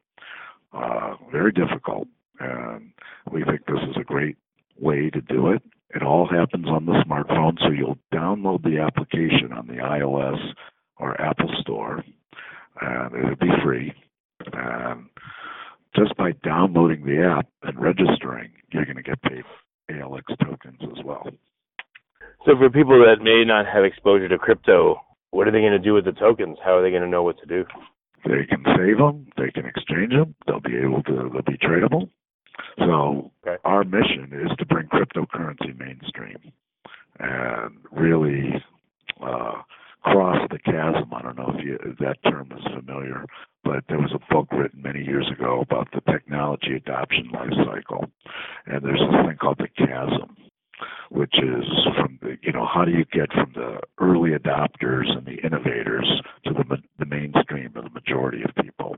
Uh, 0.73 1.15
very 1.31 1.51
difficult, 1.51 2.07
and 2.39 2.91
we 3.31 3.43
think 3.43 3.65
this 3.65 3.81
is 3.89 3.97
a 3.99 4.03
great 4.03 4.37
way 4.79 5.09
to 5.09 5.21
do 5.21 5.47
it. 5.49 5.63
It 5.95 6.03
all 6.03 6.27
happens 6.27 6.67
on 6.67 6.85
the 6.85 7.03
smartphone, 7.07 7.57
so 7.59 7.71
you'll 7.71 7.97
download 8.13 8.63
the 8.63 8.79
application 8.79 9.51
on 9.51 9.65
the 9.65 9.81
iOS 9.81 10.39
or 10.97 11.19
Apple 11.19 11.49
Store, 11.61 12.03
and 12.81 13.15
it'll 13.15 13.35
be 13.35 13.51
free. 13.63 13.93
And 14.53 15.05
just 15.95 16.15
by 16.17 16.31
downloading 16.43 17.05
the 17.05 17.23
app 17.23 17.47
and 17.63 17.79
registering, 17.79 18.51
you're 18.71 18.85
going 18.85 18.97
to 18.97 19.03
get 19.03 19.21
paid 19.21 19.43
ALX 19.89 20.23
tokens 20.43 20.79
as 20.81 21.03
well. 21.03 21.27
So, 22.45 22.57
for 22.57 22.69
people 22.69 22.99
that 23.05 23.21
may 23.21 23.43
not 23.43 23.65
have 23.65 23.83
exposure 23.83 24.29
to 24.29 24.37
crypto, 24.37 25.01
what 25.31 25.47
are 25.47 25.51
they 25.51 25.59
going 25.59 25.73
to 25.73 25.79
do 25.79 25.93
with 25.93 26.05
the 26.05 26.13
tokens? 26.13 26.57
How 26.63 26.77
are 26.77 26.81
they 26.81 26.89
going 26.89 27.01
to 27.01 27.09
know 27.09 27.23
what 27.23 27.37
to 27.39 27.45
do? 27.45 27.65
They 28.23 28.45
can 28.47 28.63
save 28.77 28.97
them. 28.97 29.27
They 29.37 29.51
can 29.51 29.65
exchange 29.65 30.13
them. 30.13 30.35
They'll 30.47 30.61
be 30.61 30.77
able 30.77 31.03
to. 31.03 31.29
They'll 31.33 31.41
be 31.41 31.57
tradable. 31.57 32.09
So, 32.77 33.31
okay. 33.45 33.57
our 33.65 33.83
mission 33.83 34.31
is 34.31 34.55
to 34.57 34.65
bring 34.65 34.87
cryptocurrency 34.87 35.77
mainstream 35.77 36.37
and 37.19 37.77
really 37.91 38.53
uh, 39.21 39.61
cross 40.01 40.47
the 40.49 40.59
chasm. 40.59 41.09
I 41.13 41.21
don't 41.21 41.37
know 41.37 41.53
if, 41.57 41.63
you, 41.63 41.77
if 41.85 41.97
that 41.99 42.17
term 42.29 42.51
is 42.55 42.63
familiar, 42.63 43.25
but 43.63 43.83
there 43.89 43.99
was 43.99 44.13
a 44.13 44.33
book 44.33 44.47
written 44.51 44.81
many 44.81 45.03
years 45.03 45.29
ago 45.31 45.61
about 45.61 45.89
the 45.91 46.01
technology 46.11 46.75
adoption 46.75 47.29
life 47.33 47.53
cycle, 47.65 48.05
and 48.65 48.83
there's 48.83 48.99
this 48.99 49.25
thing 49.25 49.37
called 49.39 49.59
the 49.59 49.67
chasm, 49.77 50.35
which 51.11 51.35
is 51.35 51.65
from 51.97 52.19
the 52.21 52.37
you 52.41 52.51
know 52.51 52.65
how 52.65 52.85
do 52.85 52.91
you 52.91 53.05
get 53.11 53.31
from 53.33 53.51
the 53.55 53.79
early 53.99 54.31
adopters 54.31 55.09
and 55.15 55.25
the 55.25 55.37
innovators 55.45 56.21
to 56.45 56.53
the 56.53 56.77
the 56.97 57.05
mainstream 57.05 57.71
or 57.75 57.83
the 57.83 57.89
majority 57.89 58.41
of 58.43 58.63
people, 58.63 58.95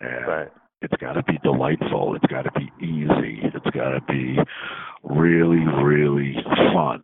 and 0.00 0.26
right. 0.26 0.48
it's 0.82 0.96
got 1.00 1.14
to 1.14 1.22
be 1.22 1.38
delightful, 1.42 2.14
it's 2.14 2.26
got 2.26 2.42
to 2.42 2.52
be 2.52 2.70
easy, 2.84 3.40
it's 3.42 3.70
got 3.74 3.90
to 3.90 4.00
be 4.06 4.36
really 5.02 5.64
really 5.82 6.36
fun 6.74 7.02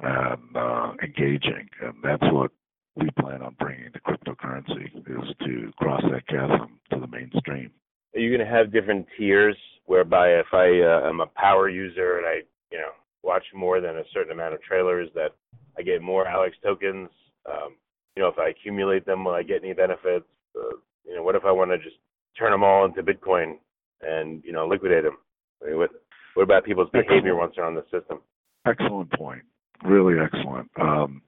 and 0.00 0.56
uh, 0.56 0.92
engaging, 1.02 1.68
and 1.80 1.94
that's 2.02 2.22
what 2.32 2.52
we 2.98 3.10
plan 3.20 3.42
on 3.42 3.56
bringing 3.58 3.92
to 3.92 4.00
cryptocurrency 4.00 4.86
is 4.96 5.34
to 5.44 5.72
cross 5.76 6.02
that 6.10 6.26
chasm 6.26 6.78
to 6.90 7.00
the 7.00 7.06
mainstream. 7.06 7.70
Are 8.14 8.20
you 8.20 8.34
going 8.34 8.46
to 8.46 8.52
have 8.52 8.72
different 8.72 9.06
tiers 9.16 9.56
whereby 9.86 10.30
if 10.30 10.46
I 10.52 10.80
uh, 10.80 11.08
am 11.08 11.20
a 11.20 11.26
power 11.26 11.68
user 11.68 12.18
and 12.18 12.26
I, 12.26 12.34
you 12.72 12.78
know, 12.78 12.90
watch 13.22 13.44
more 13.54 13.80
than 13.80 13.96
a 13.98 14.02
certain 14.12 14.32
amount 14.32 14.54
of 14.54 14.62
trailers, 14.62 15.08
that 15.14 15.34
I 15.78 15.82
get 15.82 16.02
more 16.02 16.26
Alex 16.26 16.56
tokens? 16.62 17.08
Um, 17.46 17.76
you 18.16 18.22
know, 18.22 18.28
if 18.28 18.38
I 18.38 18.48
accumulate 18.48 19.06
them, 19.06 19.24
will 19.24 19.32
I 19.32 19.42
get 19.42 19.62
any 19.62 19.74
benefits? 19.74 20.26
Uh, 20.56 20.76
you 21.04 21.14
know, 21.14 21.22
what 21.22 21.36
if 21.36 21.44
I 21.44 21.52
want 21.52 21.70
to 21.70 21.78
just 21.78 21.96
turn 22.38 22.50
them 22.50 22.64
all 22.64 22.84
into 22.84 23.02
Bitcoin 23.02 23.54
and 24.02 24.42
you 24.44 24.52
know 24.52 24.66
liquidate 24.66 25.04
them? 25.04 25.18
I 25.62 25.70
mean, 25.70 25.78
what 25.78 25.90
what 26.34 26.42
about 26.42 26.64
people's 26.64 26.90
behavior 26.90 27.36
once 27.36 27.54
they're 27.56 27.64
on 27.64 27.74
the 27.74 27.84
system? 27.92 28.20
Excellent 28.66 29.12
point. 29.12 29.42
Really 29.84 30.14
excellent. 30.18 30.68
Um, 30.80 31.22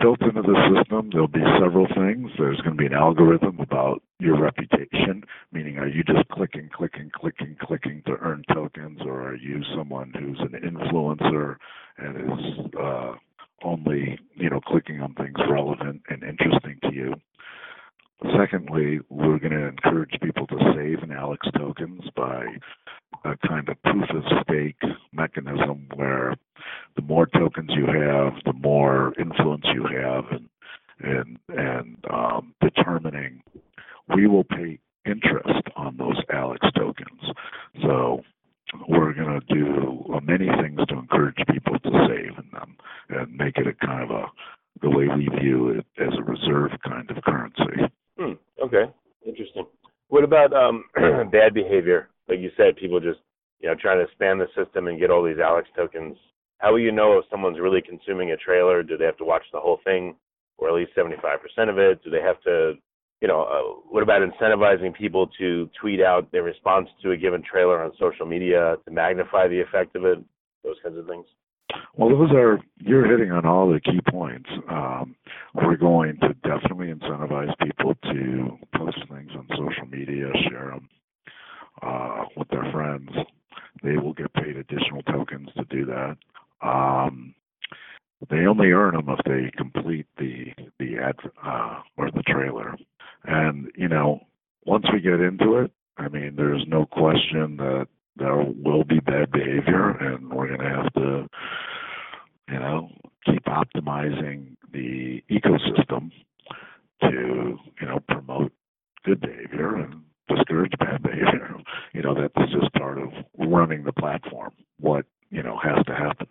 built 0.00 0.20
into 0.22 0.42
the 0.42 0.56
system, 0.74 1.10
there'll 1.12 1.28
be 1.28 1.44
several 1.60 1.86
things. 1.94 2.30
There's 2.38 2.60
going 2.60 2.76
to 2.76 2.80
be 2.80 2.86
an 2.86 2.94
algorithm 2.94 3.60
about 3.60 4.02
your 4.18 4.40
reputation, 4.40 5.24
meaning 5.52 5.78
are 5.78 5.88
you 5.88 6.02
just 6.04 6.28
clicking, 6.28 6.70
clicking, 6.74 7.10
clicking, 7.14 7.56
clicking 7.60 8.02
to 8.06 8.16
earn 8.20 8.42
tokens, 8.52 9.00
or 9.04 9.28
are 9.28 9.36
you 9.36 9.62
someone 9.76 10.12
who's 10.18 10.40
an 10.40 10.60
influencer 10.60 11.56
and 11.98 12.16
is 12.16 12.76
uh, 12.80 13.12
only, 13.62 14.18
you 14.34 14.50
know, 14.50 14.60
clicking 14.60 15.00
on 15.00 15.14
things 15.14 15.36
relevant 15.48 16.02
and 16.08 16.22
interesting 16.22 16.78
to 16.82 16.92
you? 16.92 17.14
Secondly, 18.38 19.00
we're 19.10 19.38
going 19.38 19.52
to 19.52 19.68
encourage 19.68 20.18
people 20.22 20.46
to 20.46 20.56
save 20.74 21.02
in 21.02 21.12
Alex 21.12 21.46
tokens 21.56 22.02
by 22.16 22.44
a 23.24 23.36
kind 23.46 23.68
of 23.68 23.82
proof 23.82 24.08
of 24.10 24.22
stake 24.42 24.80
mechanism 25.12 25.88
where 25.94 26.34
the 26.96 27.02
more 27.02 27.26
tokens 27.26 27.70
you 27.70 27.86
have, 27.86 28.32
the 28.44 28.52
more 28.52 29.12
influence 29.18 29.64
you 29.74 29.84
have 29.84 30.24
and 30.30 31.38
and 31.48 31.96
um, 32.10 32.54
determining 32.60 33.42
we 34.14 34.26
will 34.26 34.44
pay 34.44 34.78
interest 35.06 35.66
on 35.76 35.96
those 35.96 36.20
Alex 36.32 36.66
tokens. 36.76 37.20
So 37.82 38.22
we're 38.88 39.12
going 39.12 39.40
to 39.40 39.54
do 39.54 40.04
uh, 40.14 40.20
many 40.20 40.48
things 40.62 40.80
to 40.88 40.98
encourage 40.98 41.36
people 41.52 41.78
to 41.78 41.90
save 42.08 42.38
in 42.38 42.50
them 42.52 42.76
and 43.10 43.36
make 43.36 43.56
it 43.58 43.66
a 43.66 43.86
kind 43.86 44.02
of 44.02 44.10
a 44.10 44.24
the 44.82 44.90
way 44.90 45.06
we 45.16 45.28
view 45.40 45.68
it 45.68 45.86
as 45.98 46.12
a 46.18 46.22
reserve 46.22 46.72
kind 46.84 47.08
of 47.10 47.22
currency. 47.22 47.82
Hmm. 48.18 48.32
Okay. 48.62 48.84
Interesting. 49.24 49.66
What 50.08 50.24
about 50.24 50.52
um, 50.52 50.84
bad 51.44 51.54
behavior? 51.54 52.08
Like 52.28 52.40
you 52.40 52.50
said, 52.56 52.76
people 52.76 53.00
just 53.00 53.20
you 53.60 53.68
know 53.68 53.74
trying 53.80 54.04
to 54.04 54.12
spam 54.14 54.38
the 54.38 54.64
system 54.64 54.88
and 54.88 54.98
get 54.98 55.10
all 55.10 55.24
these 55.24 55.42
Alex 55.42 55.68
tokens. 55.76 56.16
How 56.58 56.72
will 56.72 56.80
you 56.80 56.92
know 56.92 57.18
if 57.18 57.24
someone's 57.30 57.60
really 57.60 57.82
consuming 57.82 58.30
a 58.32 58.36
trailer? 58.36 58.82
Do 58.82 58.96
they 58.96 59.04
have 59.04 59.18
to 59.18 59.24
watch 59.24 59.42
the 59.52 59.60
whole 59.60 59.80
thing, 59.84 60.16
or 60.56 60.68
at 60.68 60.74
least 60.74 60.92
75% 60.96 61.18
of 61.68 61.78
it? 61.78 62.02
Do 62.02 62.10
they 62.10 62.22
have 62.22 62.40
to, 62.42 62.74
you 63.20 63.28
know, 63.28 63.42
uh, 63.42 63.80
what 63.90 64.02
about 64.02 64.22
incentivizing 64.22 64.94
people 64.94 65.28
to 65.38 65.68
tweet 65.78 66.00
out 66.00 66.30
their 66.32 66.42
response 66.42 66.88
to 67.02 67.10
a 67.10 67.16
given 67.16 67.42
trailer 67.42 67.82
on 67.82 67.92
social 67.98 68.24
media 68.24 68.76
to 68.86 68.90
magnify 68.90 69.48
the 69.48 69.60
effect 69.60 69.94
of 69.96 70.04
it? 70.04 70.18
Those 70.62 70.76
kinds 70.82 70.96
of 70.96 71.06
things. 71.06 71.26
Well, 71.96 72.08
those 72.08 72.30
are 72.32 72.60
you're 72.78 73.06
hitting 73.10 73.32
on 73.32 73.44
all 73.44 73.70
the 73.70 73.80
key 73.80 74.00
points. 74.08 74.48
Um, 74.70 75.16
we're 75.54 75.76
going 75.76 76.18
to 76.20 76.28
definitely 76.48 76.92
incentivize 76.92 77.52
people 77.58 77.94
to 78.04 78.58
post 78.76 78.98
things 79.10 79.30
on 79.36 79.46
social 79.50 79.86
media, 79.90 80.30
share 80.48 80.70
them 80.70 80.88
uh, 81.82 82.24
with 82.36 82.48
their 82.48 82.70
friends. 82.72 83.10
They 83.82 83.96
will 83.96 84.14
get 84.14 84.32
paid 84.32 84.56
additional 84.56 85.02
tokens 85.02 85.48
to 85.56 85.64
do 85.64 85.84
that. 85.86 86.16
Um, 86.66 87.34
they 88.30 88.46
only 88.46 88.70
earn 88.70 88.94
them 88.94 89.08
if 89.08 89.24
they 89.24 89.50
complete 89.56 90.06
the 90.18 90.52
the 90.78 90.96
ad 90.98 91.16
uh, 91.44 91.80
or 91.96 92.10
the 92.10 92.22
trailer. 92.22 92.76
And 93.24 93.70
you 93.76 93.88
know, 93.88 94.20
once 94.64 94.86
we 94.92 95.00
get 95.00 95.20
into 95.20 95.58
it, 95.58 95.70
I 95.98 96.08
mean, 96.08 96.34
there's 96.36 96.64
no 96.66 96.86
question 96.86 97.56
that 97.58 97.88
there 98.16 98.36
will 98.36 98.84
be 98.84 99.00
bad 99.00 99.30
behavior, 99.32 99.90
and 99.90 100.32
we're 100.32 100.48
going 100.48 100.60
to 100.60 100.76
have 100.76 100.92
to, 100.94 101.28
you 102.48 102.58
know, 102.58 102.90
keep 103.24 103.44
optimizing 103.44 104.56
the 104.72 105.22
ecosystem 105.30 106.10
to, 107.02 107.58
you 107.80 107.86
know, 107.86 108.00
promote 108.08 108.52
good 109.04 109.20
behavior 109.20 109.76
and 109.76 110.02
discourage 110.28 110.72
bad 110.78 111.02
behavior. 111.02 111.50
You 111.92 112.02
know, 112.02 112.14
that's 112.14 112.50
just 112.50 112.72
part 112.72 112.98
of 112.98 113.10
running 113.38 113.84
the 113.84 113.92
platform. 113.92 114.50
What 114.80 115.06
you 115.30 115.44
know 115.44 115.56
has 115.62 115.84
to 115.86 115.94
happen. 115.94 116.26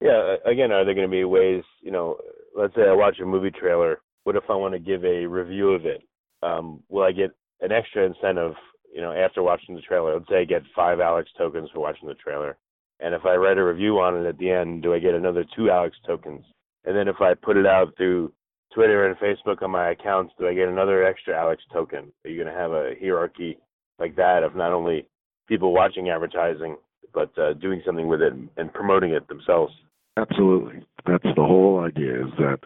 Yeah. 0.00 0.34
Again, 0.44 0.72
are 0.72 0.84
there 0.84 0.94
going 0.94 1.06
to 1.06 1.10
be 1.10 1.22
ways? 1.22 1.62
You 1.80 1.92
know, 1.92 2.16
let's 2.56 2.74
say 2.74 2.82
I 2.82 2.92
watch 2.94 3.20
a 3.22 3.24
movie 3.24 3.52
trailer. 3.52 4.00
What 4.24 4.34
if 4.34 4.42
I 4.50 4.54
want 4.54 4.74
to 4.74 4.80
give 4.80 5.04
a 5.04 5.24
review 5.24 5.70
of 5.70 5.86
it? 5.86 6.02
Um, 6.42 6.82
will 6.88 7.04
I 7.04 7.12
get 7.12 7.30
an 7.60 7.70
extra 7.70 8.04
incentive 8.04 8.54
you 8.92 9.00
know, 9.00 9.12
after 9.12 9.42
watching 9.42 9.74
the 9.74 9.80
trailer, 9.82 10.14
let's 10.14 10.28
say 10.28 10.40
I 10.40 10.44
get 10.44 10.62
five 10.74 11.00
Alex 11.00 11.30
tokens 11.36 11.70
for 11.72 11.80
watching 11.80 12.08
the 12.08 12.14
trailer. 12.14 12.56
And 13.00 13.14
if 13.14 13.24
I 13.24 13.36
write 13.36 13.58
a 13.58 13.64
review 13.64 13.98
on 14.00 14.16
it 14.16 14.28
at 14.28 14.38
the 14.38 14.50
end, 14.50 14.82
do 14.82 14.92
I 14.94 14.98
get 14.98 15.14
another 15.14 15.44
two 15.56 15.70
Alex 15.70 15.96
tokens? 16.06 16.44
And 16.84 16.96
then 16.96 17.06
if 17.06 17.20
I 17.20 17.34
put 17.34 17.56
it 17.56 17.66
out 17.66 17.96
through 17.96 18.32
Twitter 18.74 19.06
and 19.06 19.16
Facebook 19.16 19.62
on 19.62 19.70
my 19.70 19.90
accounts, 19.90 20.34
do 20.38 20.46
I 20.46 20.54
get 20.54 20.68
another 20.68 21.04
extra 21.04 21.36
Alex 21.36 21.62
token? 21.72 22.12
Are 22.24 22.30
you 22.30 22.42
going 22.42 22.52
to 22.52 22.60
have 22.60 22.72
a 22.72 22.94
hierarchy 23.00 23.58
like 23.98 24.16
that 24.16 24.42
of 24.42 24.54
not 24.54 24.72
only 24.72 25.06
people 25.48 25.72
watching 25.72 26.10
advertising, 26.10 26.76
but 27.14 27.36
uh, 27.38 27.54
doing 27.54 27.82
something 27.84 28.08
with 28.08 28.20
it 28.20 28.32
and 28.56 28.72
promoting 28.72 29.12
it 29.12 29.26
themselves? 29.28 29.72
Absolutely. 30.16 30.84
That's 31.06 31.24
the 31.24 31.44
whole 31.44 31.80
idea 31.80 32.26
is 32.26 32.32
that, 32.38 32.58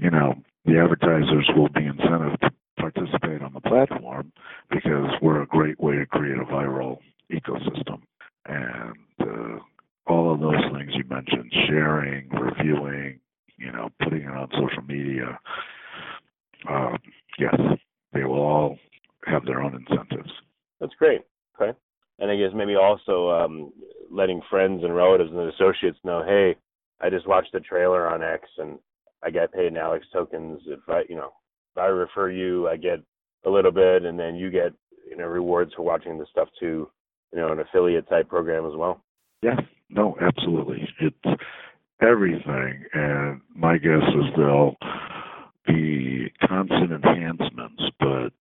you 0.00 0.10
know, 0.10 0.34
the 0.64 0.78
advertisers 0.78 1.48
will 1.56 1.68
be 1.68 1.80
incented 1.80 2.38
to 2.40 2.50
participate 2.78 3.42
on 3.42 3.52
the 3.52 3.60
platform 3.60 4.32
because 4.70 5.10
we're 5.22 5.42
a 5.42 5.46
great 5.46 5.80
way 5.80 5.96
to 5.96 6.06
create 6.06 6.38
a 6.38 6.44
viral 6.44 6.98
ecosystem. 7.32 8.00
And 8.46 8.96
uh, 9.20 9.58
all 10.06 10.32
of 10.32 10.40
those 10.40 10.62
things 10.72 10.92
you 10.94 11.04
mentioned, 11.08 11.52
sharing, 11.66 12.28
reviewing, 12.28 13.18
you 13.56 13.72
know, 13.72 13.88
putting 14.02 14.22
it 14.22 14.28
on 14.28 14.48
social 14.68 14.82
media, 14.82 15.38
uh, 16.70 16.96
yes, 17.38 17.54
they 18.12 18.24
will 18.24 18.42
all 18.42 18.78
have 19.26 19.44
their 19.44 19.62
own 19.62 19.74
incentives. 19.74 20.30
That's 20.80 20.94
great. 20.98 21.22
Okay. 21.60 21.76
And 22.18 22.30
I 22.30 22.36
guess 22.36 22.50
maybe 22.54 22.76
also 22.76 23.30
um, 23.30 23.72
letting 24.10 24.40
friends 24.48 24.84
and 24.84 24.94
relatives 24.94 25.30
and 25.32 25.52
associates 25.52 25.98
know, 26.04 26.22
hey, 26.24 26.56
I 27.00 27.10
just 27.10 27.26
watched 27.26 27.52
the 27.52 27.60
trailer 27.60 28.08
on 28.08 28.22
X 28.22 28.48
and 28.58 28.78
I 29.22 29.30
got 29.30 29.52
paid 29.52 29.66
in 29.66 29.76
Alex 29.76 30.06
tokens. 30.12 30.60
If 30.66 30.80
I, 30.88 31.02
you 31.08 31.16
know, 31.16 31.32
if 31.74 31.82
I 31.82 31.86
refer 31.86 32.30
you, 32.30 32.68
I 32.68 32.76
get 32.76 33.00
a 33.44 33.50
little 33.50 33.72
bit, 33.72 34.04
and 34.04 34.18
then 34.18 34.36
you 34.36 34.50
get, 34.50 34.72
you 35.08 35.16
know, 35.16 35.26
rewards 35.26 35.72
for 35.74 35.82
watching 35.82 36.18
the 36.18 36.26
stuff 36.30 36.48
too. 36.60 36.90
You 37.32 37.40
know, 37.40 37.50
an 37.50 37.58
affiliate 37.58 38.08
type 38.08 38.28
program 38.28 38.64
as 38.66 38.76
well. 38.76 39.02
Yeah. 39.42 39.56
No, 39.90 40.16
absolutely. 40.20 40.88
It's 41.00 41.40
everything, 42.00 42.84
and 42.92 43.40
my 43.54 43.78
guess 43.78 44.02
is 44.02 44.34
they'll 44.36 44.76
be 45.66 46.32
constant 46.46 46.92
enhancements, 46.92 47.82
but 47.98 48.32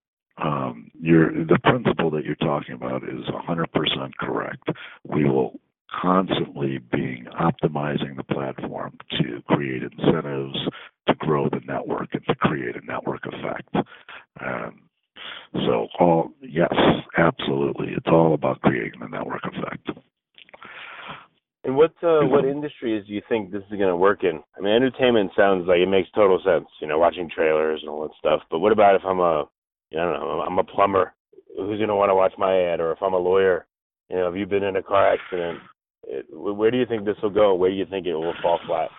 um, 0.44 0.92
the 1.02 1.60
principle 1.64 2.10
that 2.12 2.26
you're 2.26 2.36
talking 2.36 2.76
about 2.76 3.04
is 3.04 3.26
100% 3.28 4.12
correct. 4.20 4.70
We 5.06 5.26
will 5.26 5.60
constantly 6.02 6.80
being 6.92 7.28
optimizing 7.40 8.18
the 8.18 8.24
platform 8.24 8.98
to 9.12 9.42
create 9.48 9.84
incentives 9.84 10.58
to 11.08 11.14
grow 11.16 11.50
the 11.50 11.62
network 11.68 12.10
and 12.14 12.26
to 12.28 12.36
create 12.36 12.76
a 12.76 12.86
network 12.86 13.22
effect. 13.28 13.88
Um, 14.44 14.82
so 15.54 15.88
all 16.00 16.32
yes, 16.42 16.74
absolutely, 17.18 17.90
it's 17.96 18.08
all 18.08 18.34
about 18.34 18.62
creating 18.62 19.00
the 19.00 19.08
network 19.08 19.42
effect. 19.46 19.90
And 21.66 21.78
what 21.78 21.94
uh, 22.04 22.22
what 22.26 22.44
industries 22.44 23.06
do 23.08 23.14
you 23.14 23.22
think 23.30 23.52
this 23.52 23.64
is 23.64 23.78
going 23.78 23.90
to 23.90 23.96
work 23.96 24.24
in? 24.24 24.42
I 24.58 24.62
mean, 24.62 24.74
entertainment 24.74 25.32
sounds 25.36 25.66
like 25.68 25.80
it 25.80 25.88
makes 25.88 26.10
total 26.14 26.42
sense. 26.44 26.68
You 26.82 26.88
know, 26.88 27.00
watching 27.00 27.30
trailers 27.30 27.80
and 27.82 27.90
all 27.90 28.02
that 28.02 28.12
stuff. 28.20 28.42
But 28.52 28.60
what 28.60 28.74
about 28.74 28.96
if 28.96 29.02
I'm 29.06 29.20
a, 29.20 29.46
you 29.90 29.98
know, 29.98 30.10
I 30.10 30.14
don't 30.14 30.28
know, 30.28 30.42
I'm 30.42 30.60
a 30.60 30.64
plumber. 30.64 31.14
Who's 31.56 31.78
going 31.78 31.88
to 31.88 31.96
want 31.96 32.10
to 32.10 32.16
watch 32.16 32.34
my 32.38 32.60
ad? 32.60 32.82
Or 32.82 32.92
if 32.92 33.02
I'm 33.02 33.14
a 33.14 33.18
lawyer, 33.18 33.66
you 34.10 34.18
know, 34.18 34.26
have 34.26 34.36
you 34.36 34.46
been 34.46 34.64
in 34.64 34.76
a 34.76 34.84
car 34.84 35.14
accident? 35.14 35.60
It, 36.06 36.26
where 36.32 36.70
do 36.70 36.78
you 36.78 36.86
think 36.86 37.06
this 37.06 37.16
will 37.24 37.30
go? 37.30 37.56
Where 37.56 37.70
do 37.70 37.76
you 37.76 37.86
think 37.86 38.08
it 38.08 38.16
will 38.16 38.34
fall 38.42 38.60
flat? 38.68 38.90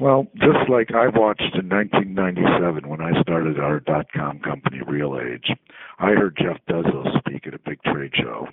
Well, 0.00 0.26
just 0.36 0.68
like 0.68 0.90
I 0.94 1.08
watched 1.08 1.54
in 1.54 1.68
1997 1.68 2.88
when 2.88 3.00
I 3.00 3.20
started 3.22 3.58
our 3.58 3.80
dot 3.80 4.06
com 4.14 4.38
company, 4.40 4.80
Real 4.86 5.18
Age, 5.20 5.46
I 5.98 6.08
heard 6.08 6.38
Jeff 6.40 6.58
Bezos 6.68 7.18
speak 7.18 7.46
at 7.46 7.54
a 7.54 7.58
big 7.58 7.82
trade 7.82 8.12
show, 8.14 8.46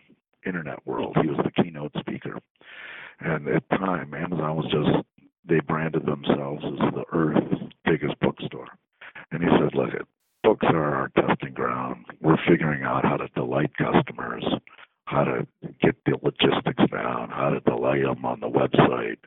Internet 0.46 0.86
World. 0.86 1.18
He 1.22 1.28
was 1.28 1.40
the 1.44 1.64
keynote 1.64 1.94
speaker. 2.00 2.40
And 3.20 3.48
at 3.48 3.64
the 3.70 3.78
time, 3.78 4.14
Amazon 4.14 4.56
was 4.56 4.72
just, 4.72 5.06
they 5.48 5.60
branded 5.62 6.06
themselves 6.06 6.64
as 6.64 6.94
the 6.94 7.04
Earth's 7.12 7.64
biggest 7.86 8.20
bookstore. 8.20 8.68
And 9.32 9.44
he 9.44 9.50
said, 9.50 9.76
look, 9.76 9.90
books 10.44 10.66
are 10.70 10.96
our 10.96 11.10
testing 11.10 11.54
ground. 11.54 12.06
We're 12.22 12.38
figuring 12.48 12.84
out 12.84 13.04
how 13.04 13.18
to 13.18 13.28
delight 13.30 13.72
customers 13.78 14.44
how 15.10 15.24
to 15.24 15.48
get 15.82 15.96
the 16.06 16.18
logistics 16.22 16.84
down, 16.92 17.30
how 17.30 17.50
to 17.50 17.60
delay 17.62 18.04
them 18.04 18.24
on 18.24 18.40
the 18.40 18.48
website. 18.48 19.18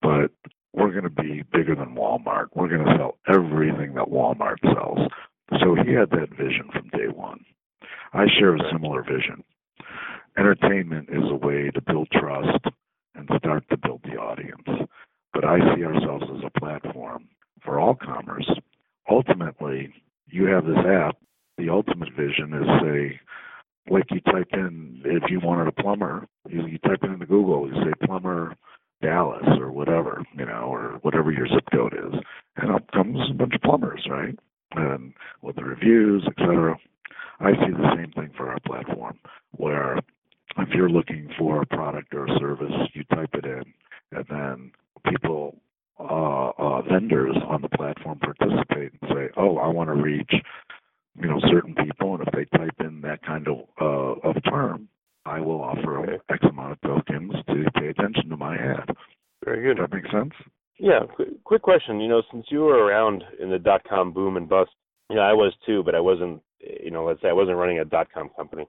But 0.00 0.30
we're 0.72 0.92
going 0.92 1.02
to 1.02 1.10
be 1.10 1.42
bigger 1.52 1.74
than 1.74 1.96
Walmart. 1.96 2.46
We're 2.54 2.68
going 2.68 2.84
to 2.84 2.94
sell 2.96 3.18
everything 3.28 3.94
that 3.94 4.06
Walmart 4.06 4.58
sells. 4.62 5.00
So 5.60 5.74
he 5.74 5.92
had 5.92 6.10
that 6.10 6.30
vision 6.30 6.70
from 6.72 6.88
day 6.90 7.08
one. 7.12 7.44
I 8.12 8.26
share 8.38 8.54
a 8.54 8.72
similar 8.72 9.02
vision. 9.02 9.42
Entertainment 10.38 11.08
is 11.10 11.24
a 11.28 11.34
way 11.34 11.70
to 11.74 11.82
build 11.82 12.08
trust 12.12 12.64
and 13.14 13.28
start 13.38 13.64
to 13.70 13.76
build 13.76 14.00
the 14.04 14.16
audience. 14.16 14.88
But 15.32 15.44
I 15.44 15.58
see 15.74 15.84
ourselves 15.84 16.24
as 16.36 16.42
a 16.44 16.60
platform 16.60 17.28
for 17.64 17.78
all 17.78 17.94
commerce. 17.94 18.48
Ultimately, 19.08 19.92
you 20.26 20.46
have 20.46 20.64
this 20.64 20.78
app. 20.86 21.16
The 21.58 21.68
ultimate 21.68 22.10
vision 22.16 22.54
is 22.54 22.66
say, 22.82 23.20
like 23.90 24.04
you 24.10 24.20
type 24.20 24.48
in 24.52 25.02
if 25.04 25.30
you 25.30 25.40
wanted 25.40 25.68
a 25.68 25.82
plumber, 25.82 26.26
you, 26.48 26.66
you 26.66 26.78
type 26.78 27.00
it 27.02 27.10
into 27.10 27.26
Google, 27.26 27.68
you 27.68 27.74
say 27.82 28.06
plumber 28.06 28.54
Dallas 29.02 29.46
or 29.58 29.72
whatever, 29.72 30.22
you 30.36 30.44
know, 30.44 30.64
or 30.72 30.98
whatever 31.02 31.32
your 31.32 31.48
zip 31.48 31.64
code 31.72 31.94
is, 31.94 32.20
and 32.56 32.70
up 32.70 32.90
comes 32.92 33.18
a 33.30 33.34
bunch 33.34 33.54
of 33.54 33.62
plumbers, 33.62 34.06
right? 34.10 34.38
And 34.72 35.14
with 35.42 35.56
the 35.56 35.64
reviews, 35.64 36.22
etc. 36.26 36.76
I 37.40 37.52
see 37.52 37.72
the 37.72 37.94
same 37.96 38.12
thing 38.12 38.30
for 38.36 38.50
our 38.50 38.60
platform, 38.66 39.18
where 39.56 39.98
if 40.58 40.68
you're 40.74 40.90
looking 40.90 41.30
for 41.38 41.62
a 41.62 41.66
product 41.66 42.14
or 42.14 42.26
a 42.26 42.38
service, 42.38 42.72
you 42.92 43.04
type 43.04 43.30
it 43.34 43.46
in, 43.46 43.64
and 44.12 44.26
then 44.28 44.72
people, 45.10 45.56
uh, 45.98 46.50
uh, 46.58 46.82
vendors 46.82 47.36
on 47.48 47.62
the 47.62 47.68
platform 47.70 48.18
participate 48.18 48.92
and 49.00 49.10
say, 49.10 49.30
"Oh, 49.36 49.56
I 49.56 49.68
want 49.68 49.88
to 49.88 49.94
reach 49.94 50.32
you 51.18 51.28
know 51.28 51.40
certain 51.50 51.74
people, 51.74 52.14
and 52.14 52.26
if 52.26 52.32
they 52.32 52.58
type 52.58 52.74
in 52.80 53.00
that 53.02 53.22
kind 53.22 53.48
of 53.48 53.58
uh, 53.80 54.28
of 54.28 54.36
term, 54.44 54.88
I 55.24 55.40
will 55.40 55.60
offer 55.60 55.98
okay. 56.00 56.18
X 56.30 56.44
amount 56.48 56.72
of 56.72 56.80
tokens 56.80 57.32
to 57.48 57.70
pay 57.78 57.88
attention 57.88 58.28
to 58.30 58.36
my 58.36 58.56
ad. 58.56 58.90
That 59.62 59.92
make 59.92 60.10
sense? 60.10 60.32
Yeah. 60.78 61.00
Quick, 61.14 61.44
quick 61.44 61.62
question. 61.62 62.00
You 62.00 62.08
know, 62.08 62.22
since 62.32 62.46
you 62.50 62.60
were 62.60 62.84
around 62.84 63.24
in 63.40 63.50
the 63.50 63.58
dot 63.58 63.82
com 63.88 64.12
boom 64.12 64.36
and 64.36 64.48
bust, 64.48 64.70
you 65.08 65.16
know, 65.16 65.22
I 65.22 65.32
was 65.32 65.52
too, 65.66 65.82
but 65.84 65.94
I 65.94 66.00
wasn't. 66.00 66.42
You 66.60 66.90
know, 66.90 67.04
let's 67.04 67.22
say 67.22 67.28
I 67.28 67.32
wasn't 67.32 67.56
running 67.56 67.78
a 67.78 67.84
dot 67.84 68.08
com 68.12 68.30
company. 68.36 68.66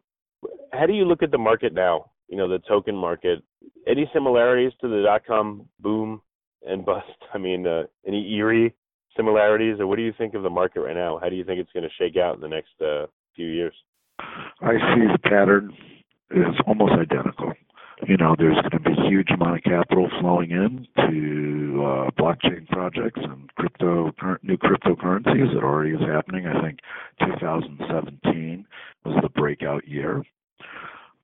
How 0.71 0.85
do 0.85 0.93
you 0.93 1.05
look 1.05 1.23
at 1.23 1.31
the 1.31 1.37
market 1.37 1.73
now? 1.73 2.11
You 2.27 2.37
know, 2.37 2.47
the 2.47 2.59
token 2.59 2.95
market. 2.95 3.43
Any 3.87 4.09
similarities 4.13 4.71
to 4.81 4.87
the 4.87 5.03
dot 5.03 5.23
com 5.25 5.67
boom 5.79 6.21
and 6.65 6.85
bust? 6.85 7.07
I 7.33 7.37
mean, 7.37 7.67
uh, 7.67 7.83
any 8.07 8.33
eerie 8.35 8.73
similarities, 9.15 9.79
or 9.79 9.87
what 9.87 9.97
do 9.97 10.03
you 10.03 10.13
think 10.17 10.33
of 10.33 10.43
the 10.43 10.49
market 10.49 10.81
right 10.81 10.95
now? 10.95 11.19
How 11.21 11.29
do 11.29 11.35
you 11.35 11.43
think 11.43 11.59
it's 11.59 11.71
going 11.73 11.83
to 11.83 11.89
shake 11.97 12.17
out 12.17 12.35
in 12.35 12.41
the 12.41 12.47
next 12.47 12.81
uh, 12.81 13.07
few 13.35 13.47
years? 13.47 13.73
I 14.61 14.73
see 14.73 15.07
the 15.11 15.19
pattern 15.23 15.73
is 16.31 16.55
almost 16.65 16.93
identical. 16.93 17.53
You 18.07 18.17
know, 18.17 18.35
there's 18.37 18.55
going 18.55 18.71
to 18.71 18.79
be 18.79 18.91
a 18.99 19.09
huge 19.09 19.29
amount 19.29 19.57
of 19.57 19.63
capital 19.63 20.09
flowing 20.19 20.51
in 20.51 20.87
to 20.97 21.83
uh, 21.85 22.11
blockchain 22.19 22.67
projects 22.69 23.19
and 23.21 23.53
crypto, 23.55 24.11
new 24.41 24.57
cryptocurrencies. 24.57 25.55
It 25.55 25.63
already 25.63 25.91
is 25.91 26.01
happening. 26.01 26.47
I 26.47 26.61
think 26.61 26.79
2017 27.19 28.65
was 29.05 29.19
the 29.21 29.29
breakout 29.29 29.87
year. 29.87 30.23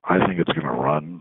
I 0.04 0.24
think 0.26 0.38
it's 0.38 0.52
going 0.52 0.66
to 0.66 0.80
run 0.80 1.20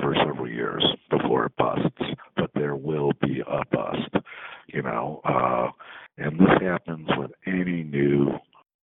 for 0.00 0.14
several 0.24 0.48
years 0.48 0.84
before 1.10 1.46
it 1.46 1.52
busts, 1.56 2.14
but 2.36 2.50
there 2.54 2.76
will 2.76 3.12
be 3.20 3.40
a 3.40 3.64
bust. 3.74 4.24
You 4.68 4.82
know, 4.82 5.20
uh, 5.24 5.70
and 6.18 6.38
this 6.38 6.60
happens 6.62 7.08
with 7.16 7.30
any 7.46 7.82
new 7.82 8.32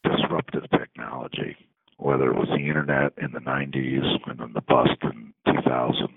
disruptive 0.03 0.69
technology, 0.71 1.56
whether 1.97 2.32
it 2.32 2.36
was 2.36 2.49
the 2.49 2.67
internet 2.67 3.13
in 3.21 3.32
the 3.32 3.39
90s 3.39 4.30
and 4.30 4.39
then 4.39 4.53
the 4.53 4.62
bust 4.62 4.97
in 5.03 5.34
2000. 5.45 6.08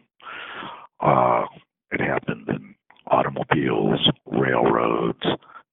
Uh, 1.01 1.45
it 1.93 2.01
happened 2.01 2.49
in 2.49 2.75
automobiles, 3.07 4.01
railroads, 4.27 5.23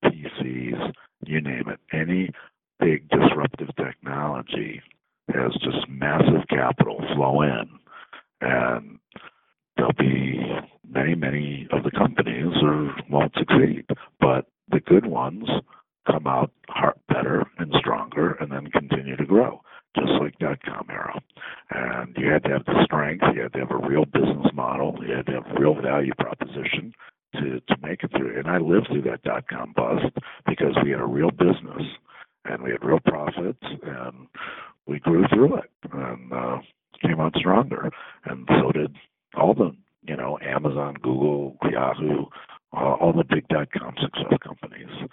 PCs, 0.03 0.93
you 1.25 1.41
name 1.41 1.65
it. 1.67 1.79
Any 1.91 2.31
big 2.79 3.09
disruptive 3.09 3.75
technology 3.75 4.81
has 5.33 5.51
just 5.63 5.87
massive 5.89 6.47
capital 6.49 7.03
flow 7.15 7.41
in. 7.41 7.69
And 8.41 8.99
there'll 9.75 9.93
be 9.93 10.39
many, 10.89 11.15
many 11.15 11.67
of 11.71 11.83
the 11.83 11.91
companies 11.91 12.53
who 12.61 12.91
won't 13.09 13.33
succeed. 13.37 13.85
But 14.19 14.45
the 14.69 14.79
good 14.79 15.05
ones 15.05 15.47
come 16.09 16.27
out 16.27 16.51
better 17.09 17.45
and 17.57 17.73
stronger 17.79 18.33
and 18.39 18.51
then 18.51 18.67
continue 18.67 19.15
to 19.17 19.25
grow, 19.25 19.61
just 19.95 20.11
like 20.21 20.37
dot 20.39 20.59
com 20.63 20.87
era. 20.89 21.19
You 22.15 22.31
had 22.31 22.43
to 22.43 22.49
have 22.49 22.65
the 22.65 22.83
strength, 22.83 23.23
you 23.35 23.41
had 23.41 23.53
to 23.53 23.59
have 23.59 23.71
a 23.71 23.87
real 23.87 24.05
business 24.05 24.51
model, 24.53 24.97
you 25.05 25.15
had 25.15 25.25
to 25.27 25.33
have 25.33 25.45
a 25.47 25.59
real 25.59 25.79
value 25.79 26.13
proposition 26.19 26.93
to, 27.35 27.59
to 27.59 27.75
make 27.81 28.03
it 28.03 28.11
through. 28.15 28.39
And 28.39 28.47
I 28.47 28.57
lived 28.57 28.87
through 28.87 29.03
that 29.03 29.23
dot 29.23 29.47
com 29.47 29.73
bust 29.75 30.05
because 30.45 30.75
we 30.83 30.91
had 30.91 31.01
a 31.01 31.05
real 31.05 31.31
business 31.31 31.83
and 32.45 32.63
we 32.63 32.71
had 32.71 32.83
real 32.83 32.99
profits 33.05 33.65
and 33.83 34.27
we 34.87 34.99
grew 34.99 35.25
through 35.33 35.57
it 35.57 35.69
and 35.91 36.31
uh, 36.31 36.57
came 37.01 37.19
out 37.19 37.33
stronger. 37.35 37.89
And 38.25 38.47
so 38.59 38.71
did 38.71 38.95
all 39.35 39.53
the, 39.53 39.75
you 40.03 40.15
know, 40.15 40.39
Amazon, 40.41 40.95
Google, 41.01 41.57
Yahoo, 41.69 42.25
uh, 42.73 42.93
all 42.99 43.13
the 43.13 43.23
big 43.23 43.47
dot 43.49 43.67
com 43.77 43.93
success 44.01 44.37
companies. 44.43 45.09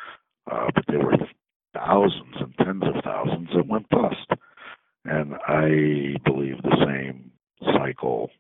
Uh, 0.51 0.69
but 0.75 0.85
there 0.89 1.01
were 1.01 1.17
thousands 1.75 2.37
and 2.39 2.55
tens 2.59 2.83
of 2.85 3.03
thousands 3.03 3.49
that 3.55 3.67
went 3.67 3.89
bust. 3.89 4.31
And 5.05 5.35
I 5.47 6.17
believe 6.25 6.63
the 6.63 6.77
same 6.87 7.31
cycle. 7.77 8.31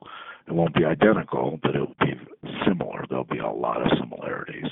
It 0.46 0.52
won't 0.52 0.74
be 0.74 0.84
identical, 0.84 1.58
but 1.62 1.74
it 1.74 1.80
will 1.80 1.96
be 2.00 2.14
similar. 2.66 3.04
There'll 3.08 3.24
be 3.24 3.38
a 3.38 3.50
lot 3.50 3.82
of 3.82 3.88
similarities. 3.98 4.70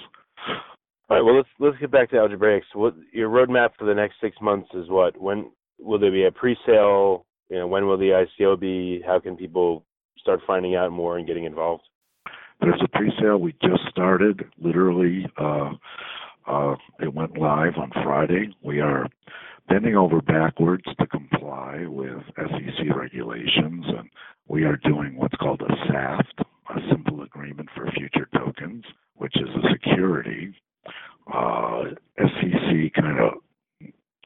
All 1.08 1.16
right. 1.16 1.22
Well, 1.22 1.36
let's 1.36 1.48
let's 1.58 1.78
get 1.78 1.90
back 1.90 2.10
to 2.10 2.18
algebraix. 2.18 2.66
What 2.74 2.94
your 3.12 3.28
roadmap 3.28 3.70
for 3.78 3.84
the 3.84 3.94
next 3.94 4.14
six 4.20 4.36
months 4.40 4.68
is? 4.74 4.88
What? 4.88 5.20
When 5.20 5.50
will 5.78 5.98
there 5.98 6.10
be 6.10 6.24
a 6.24 6.32
pre-sale? 6.32 7.26
You 7.50 7.58
know, 7.58 7.66
when 7.66 7.86
will 7.86 7.98
the 7.98 8.24
ICO 8.40 8.58
be? 8.58 9.02
How 9.06 9.20
can 9.20 9.36
people 9.36 9.84
start 10.18 10.40
finding 10.46 10.74
out 10.74 10.90
more 10.90 11.18
and 11.18 11.26
getting 11.26 11.44
involved? 11.44 11.82
There's 12.60 12.80
a 12.82 12.88
pre-sale 12.96 13.38
we 13.38 13.52
just 13.62 13.82
started. 13.90 14.44
Literally, 14.58 15.26
uh, 15.36 15.72
uh, 16.46 16.76
it 17.00 17.12
went 17.12 17.36
live 17.36 17.74
on 17.76 17.90
Friday. 18.04 18.54
We 18.62 18.80
are 18.80 19.06
bending 19.68 19.96
over 19.96 20.20
backwards 20.20 20.84
to 20.98 21.06
comply 21.06 21.84
with 21.86 22.22
SEC 22.36 22.94
regulations, 22.96 23.84
and 23.88 24.08
we 24.48 24.64
are 24.64 24.76
doing 24.76 25.16
what's 25.16 25.36
called 25.36 25.62
a 25.62 25.74
SAFT, 25.88 26.40
a 26.70 26.80
simple 26.90 27.22
agreement 27.22 27.68
for 27.74 27.90
future 27.92 28.28
tokens, 28.36 28.84
which 29.16 29.34
is 29.36 29.48
a 29.48 29.68
security 29.72 30.54
uh, 31.32 31.84
SEC 32.18 32.92
kind 32.94 33.18
of 33.20 33.34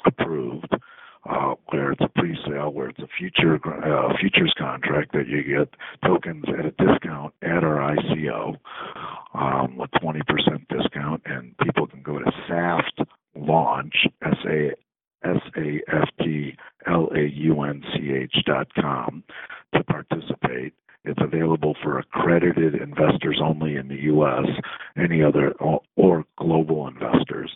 approved, 0.05 0.72
uh, 1.29 1.55
where 1.70 1.92
it's 1.92 2.03
a 2.03 2.09
pre-sale, 2.20 2.70
where 2.72 2.88
it's 2.88 3.01
a 3.01 3.09
future 3.18 3.59
uh, 3.66 4.16
futures 4.18 4.55
contract 4.57 5.12
that 5.12 5.27
you 5.27 5.42
get 5.42 5.68
tokens 6.05 6.44
at 6.49 6.64
a 6.64 6.70
discount 6.72 7.35
at 7.42 7.64
our 7.64 7.94
ICO, 7.96 8.57
um, 9.35 9.81
a 9.81 9.88
20% 9.99 10.20
discount, 10.68 11.22
and 11.27 11.57
people 11.59 11.87
can 11.87 12.03
go 12.03 12.18
to 12.18 12.31
SAFT 12.49 13.09
launch 13.35 13.94
S 14.22 14.37
A 14.49 14.70
S 15.25 15.40
A 15.57 15.81
F 15.92 16.09
T 16.20 16.57
L 16.87 17.09
A 17.14 17.27
U 17.29 17.62
N 18.16 18.29
C 18.33 18.38
H 18.38 18.44
dot 18.44 18.68
com 18.74 19.22
to 19.74 19.85
participate. 19.85 20.74
It's 21.05 21.20
available 21.20 21.76
for 21.83 21.98
accredited 21.98 22.74
investors 22.74 23.40
only 23.42 23.76
in 23.76 23.88
the 23.88 24.02
U.S. 24.02 24.46
Any 24.96 25.22
other 25.22 25.52
or 25.96 26.24
global 26.37 26.88
investors, 26.88 27.50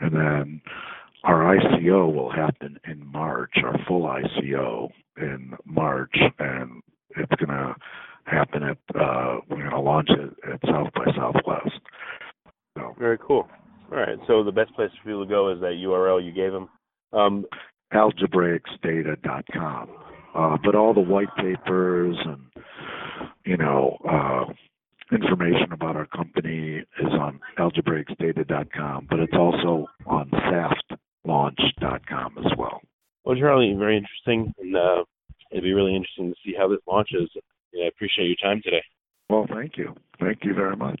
and 0.00 0.12
then 0.14 0.60
our 1.22 1.56
ICO 1.56 2.12
will 2.12 2.30
happen 2.30 2.78
in 2.86 3.06
March. 3.06 3.52
Our 3.62 3.78
full 3.86 4.02
ICO 4.02 4.90
in 5.16 5.54
March, 5.64 6.16
and 6.38 6.82
it's 7.16 7.34
going 7.36 7.56
to 7.56 7.74
happen 8.24 8.62
at 8.62 8.78
uh, 8.94 9.38
we're 9.48 9.58
going 9.58 9.70
to 9.70 9.80
launch 9.80 10.10
it 10.10 10.34
at 10.52 10.60
South 10.68 10.88
by 10.94 11.04
Southwest. 11.16 11.80
So. 12.76 12.94
Very 12.98 13.18
cool. 13.18 13.48
All 13.92 13.98
right. 13.98 14.18
So 14.26 14.42
the 14.42 14.50
best 14.50 14.74
place 14.74 14.90
for 14.98 15.08
people 15.08 15.24
to 15.24 15.30
go 15.30 15.52
is 15.52 15.60
that 15.60 15.74
URL 15.84 16.24
you 16.24 16.32
gave 16.32 16.52
them. 16.52 16.68
Um, 17.12 17.46
algebraixdata.com. 17.94 19.88
Uh, 20.34 20.56
but 20.64 20.74
all 20.74 20.92
the 20.92 21.00
white 21.00 21.32
papers 21.36 22.16
and 22.24 22.42
you 23.44 23.56
know 23.56 23.96
uh, 24.08 24.44
information 25.12 25.72
about 25.72 25.96
our 25.96 26.06
company 26.06 26.82
is 27.00 27.12
on 27.12 27.40
algebraixdata.com, 27.58 29.06
but 29.08 29.20
it's 29.20 29.34
also 29.34 29.86
on 30.06 30.28
saftlaunch.com 30.30 32.38
as 32.38 32.52
well. 32.58 32.80
Well, 33.24 33.36
Charlie, 33.36 33.74
very 33.78 33.96
interesting, 33.96 34.52
and 34.58 34.76
uh, 34.76 35.04
it'd 35.50 35.64
be 35.64 35.72
really 35.72 35.94
interesting 35.94 36.30
to 36.30 36.36
see 36.44 36.54
how 36.56 36.68
this 36.68 36.80
launches. 36.86 37.30
Yeah, 37.72 37.84
I 37.84 37.88
appreciate 37.88 38.26
your 38.26 38.36
time 38.42 38.60
today. 38.62 38.82
Well, 39.30 39.46
thank 39.52 39.78
you. 39.78 39.94
Thank 40.20 40.44
you 40.44 40.54
very 40.54 40.76
much. 40.76 41.00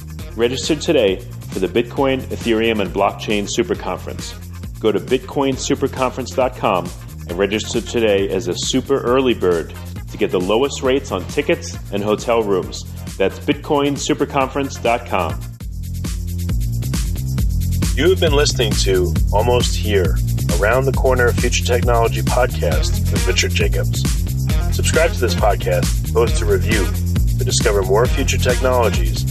Register 0.35 0.75
today 0.75 1.19
for 1.51 1.59
the 1.59 1.67
Bitcoin, 1.67 2.21
Ethereum, 2.21 2.81
and 2.81 2.89
Blockchain 2.91 3.47
Super 3.49 3.75
Conference. 3.75 4.33
Go 4.79 4.91
to 4.91 4.99
bitcoinsuperconference.com 4.99 6.89
and 7.27 7.37
register 7.37 7.81
today 7.81 8.29
as 8.29 8.47
a 8.47 8.55
super 8.55 9.01
early 9.01 9.33
bird 9.33 9.73
to 10.09 10.17
get 10.17 10.31
the 10.31 10.39
lowest 10.39 10.83
rates 10.83 11.11
on 11.11 11.25
tickets 11.27 11.77
and 11.91 12.01
hotel 12.01 12.43
rooms. 12.43 12.85
That's 13.17 13.39
bitcoinsuperconference.com. 13.39 15.41
You 17.95 18.09
have 18.09 18.21
been 18.21 18.33
listening 18.33 18.71
to 18.71 19.13
Almost 19.33 19.75
Here, 19.75 20.15
Around 20.59 20.85
the 20.85 20.93
Corner 20.93 21.33
Future 21.33 21.65
Technology 21.65 22.21
podcast 22.21 23.11
with 23.11 23.27
Richard 23.27 23.51
Jacobs. 23.51 24.01
Subscribe 24.73 25.11
to 25.11 25.19
this 25.19 25.35
podcast, 25.35 26.13
post 26.13 26.41
a 26.41 26.45
review 26.45 26.85
to 27.37 27.43
discover 27.43 27.81
more 27.83 28.05
future 28.05 28.37
technologies 28.37 29.30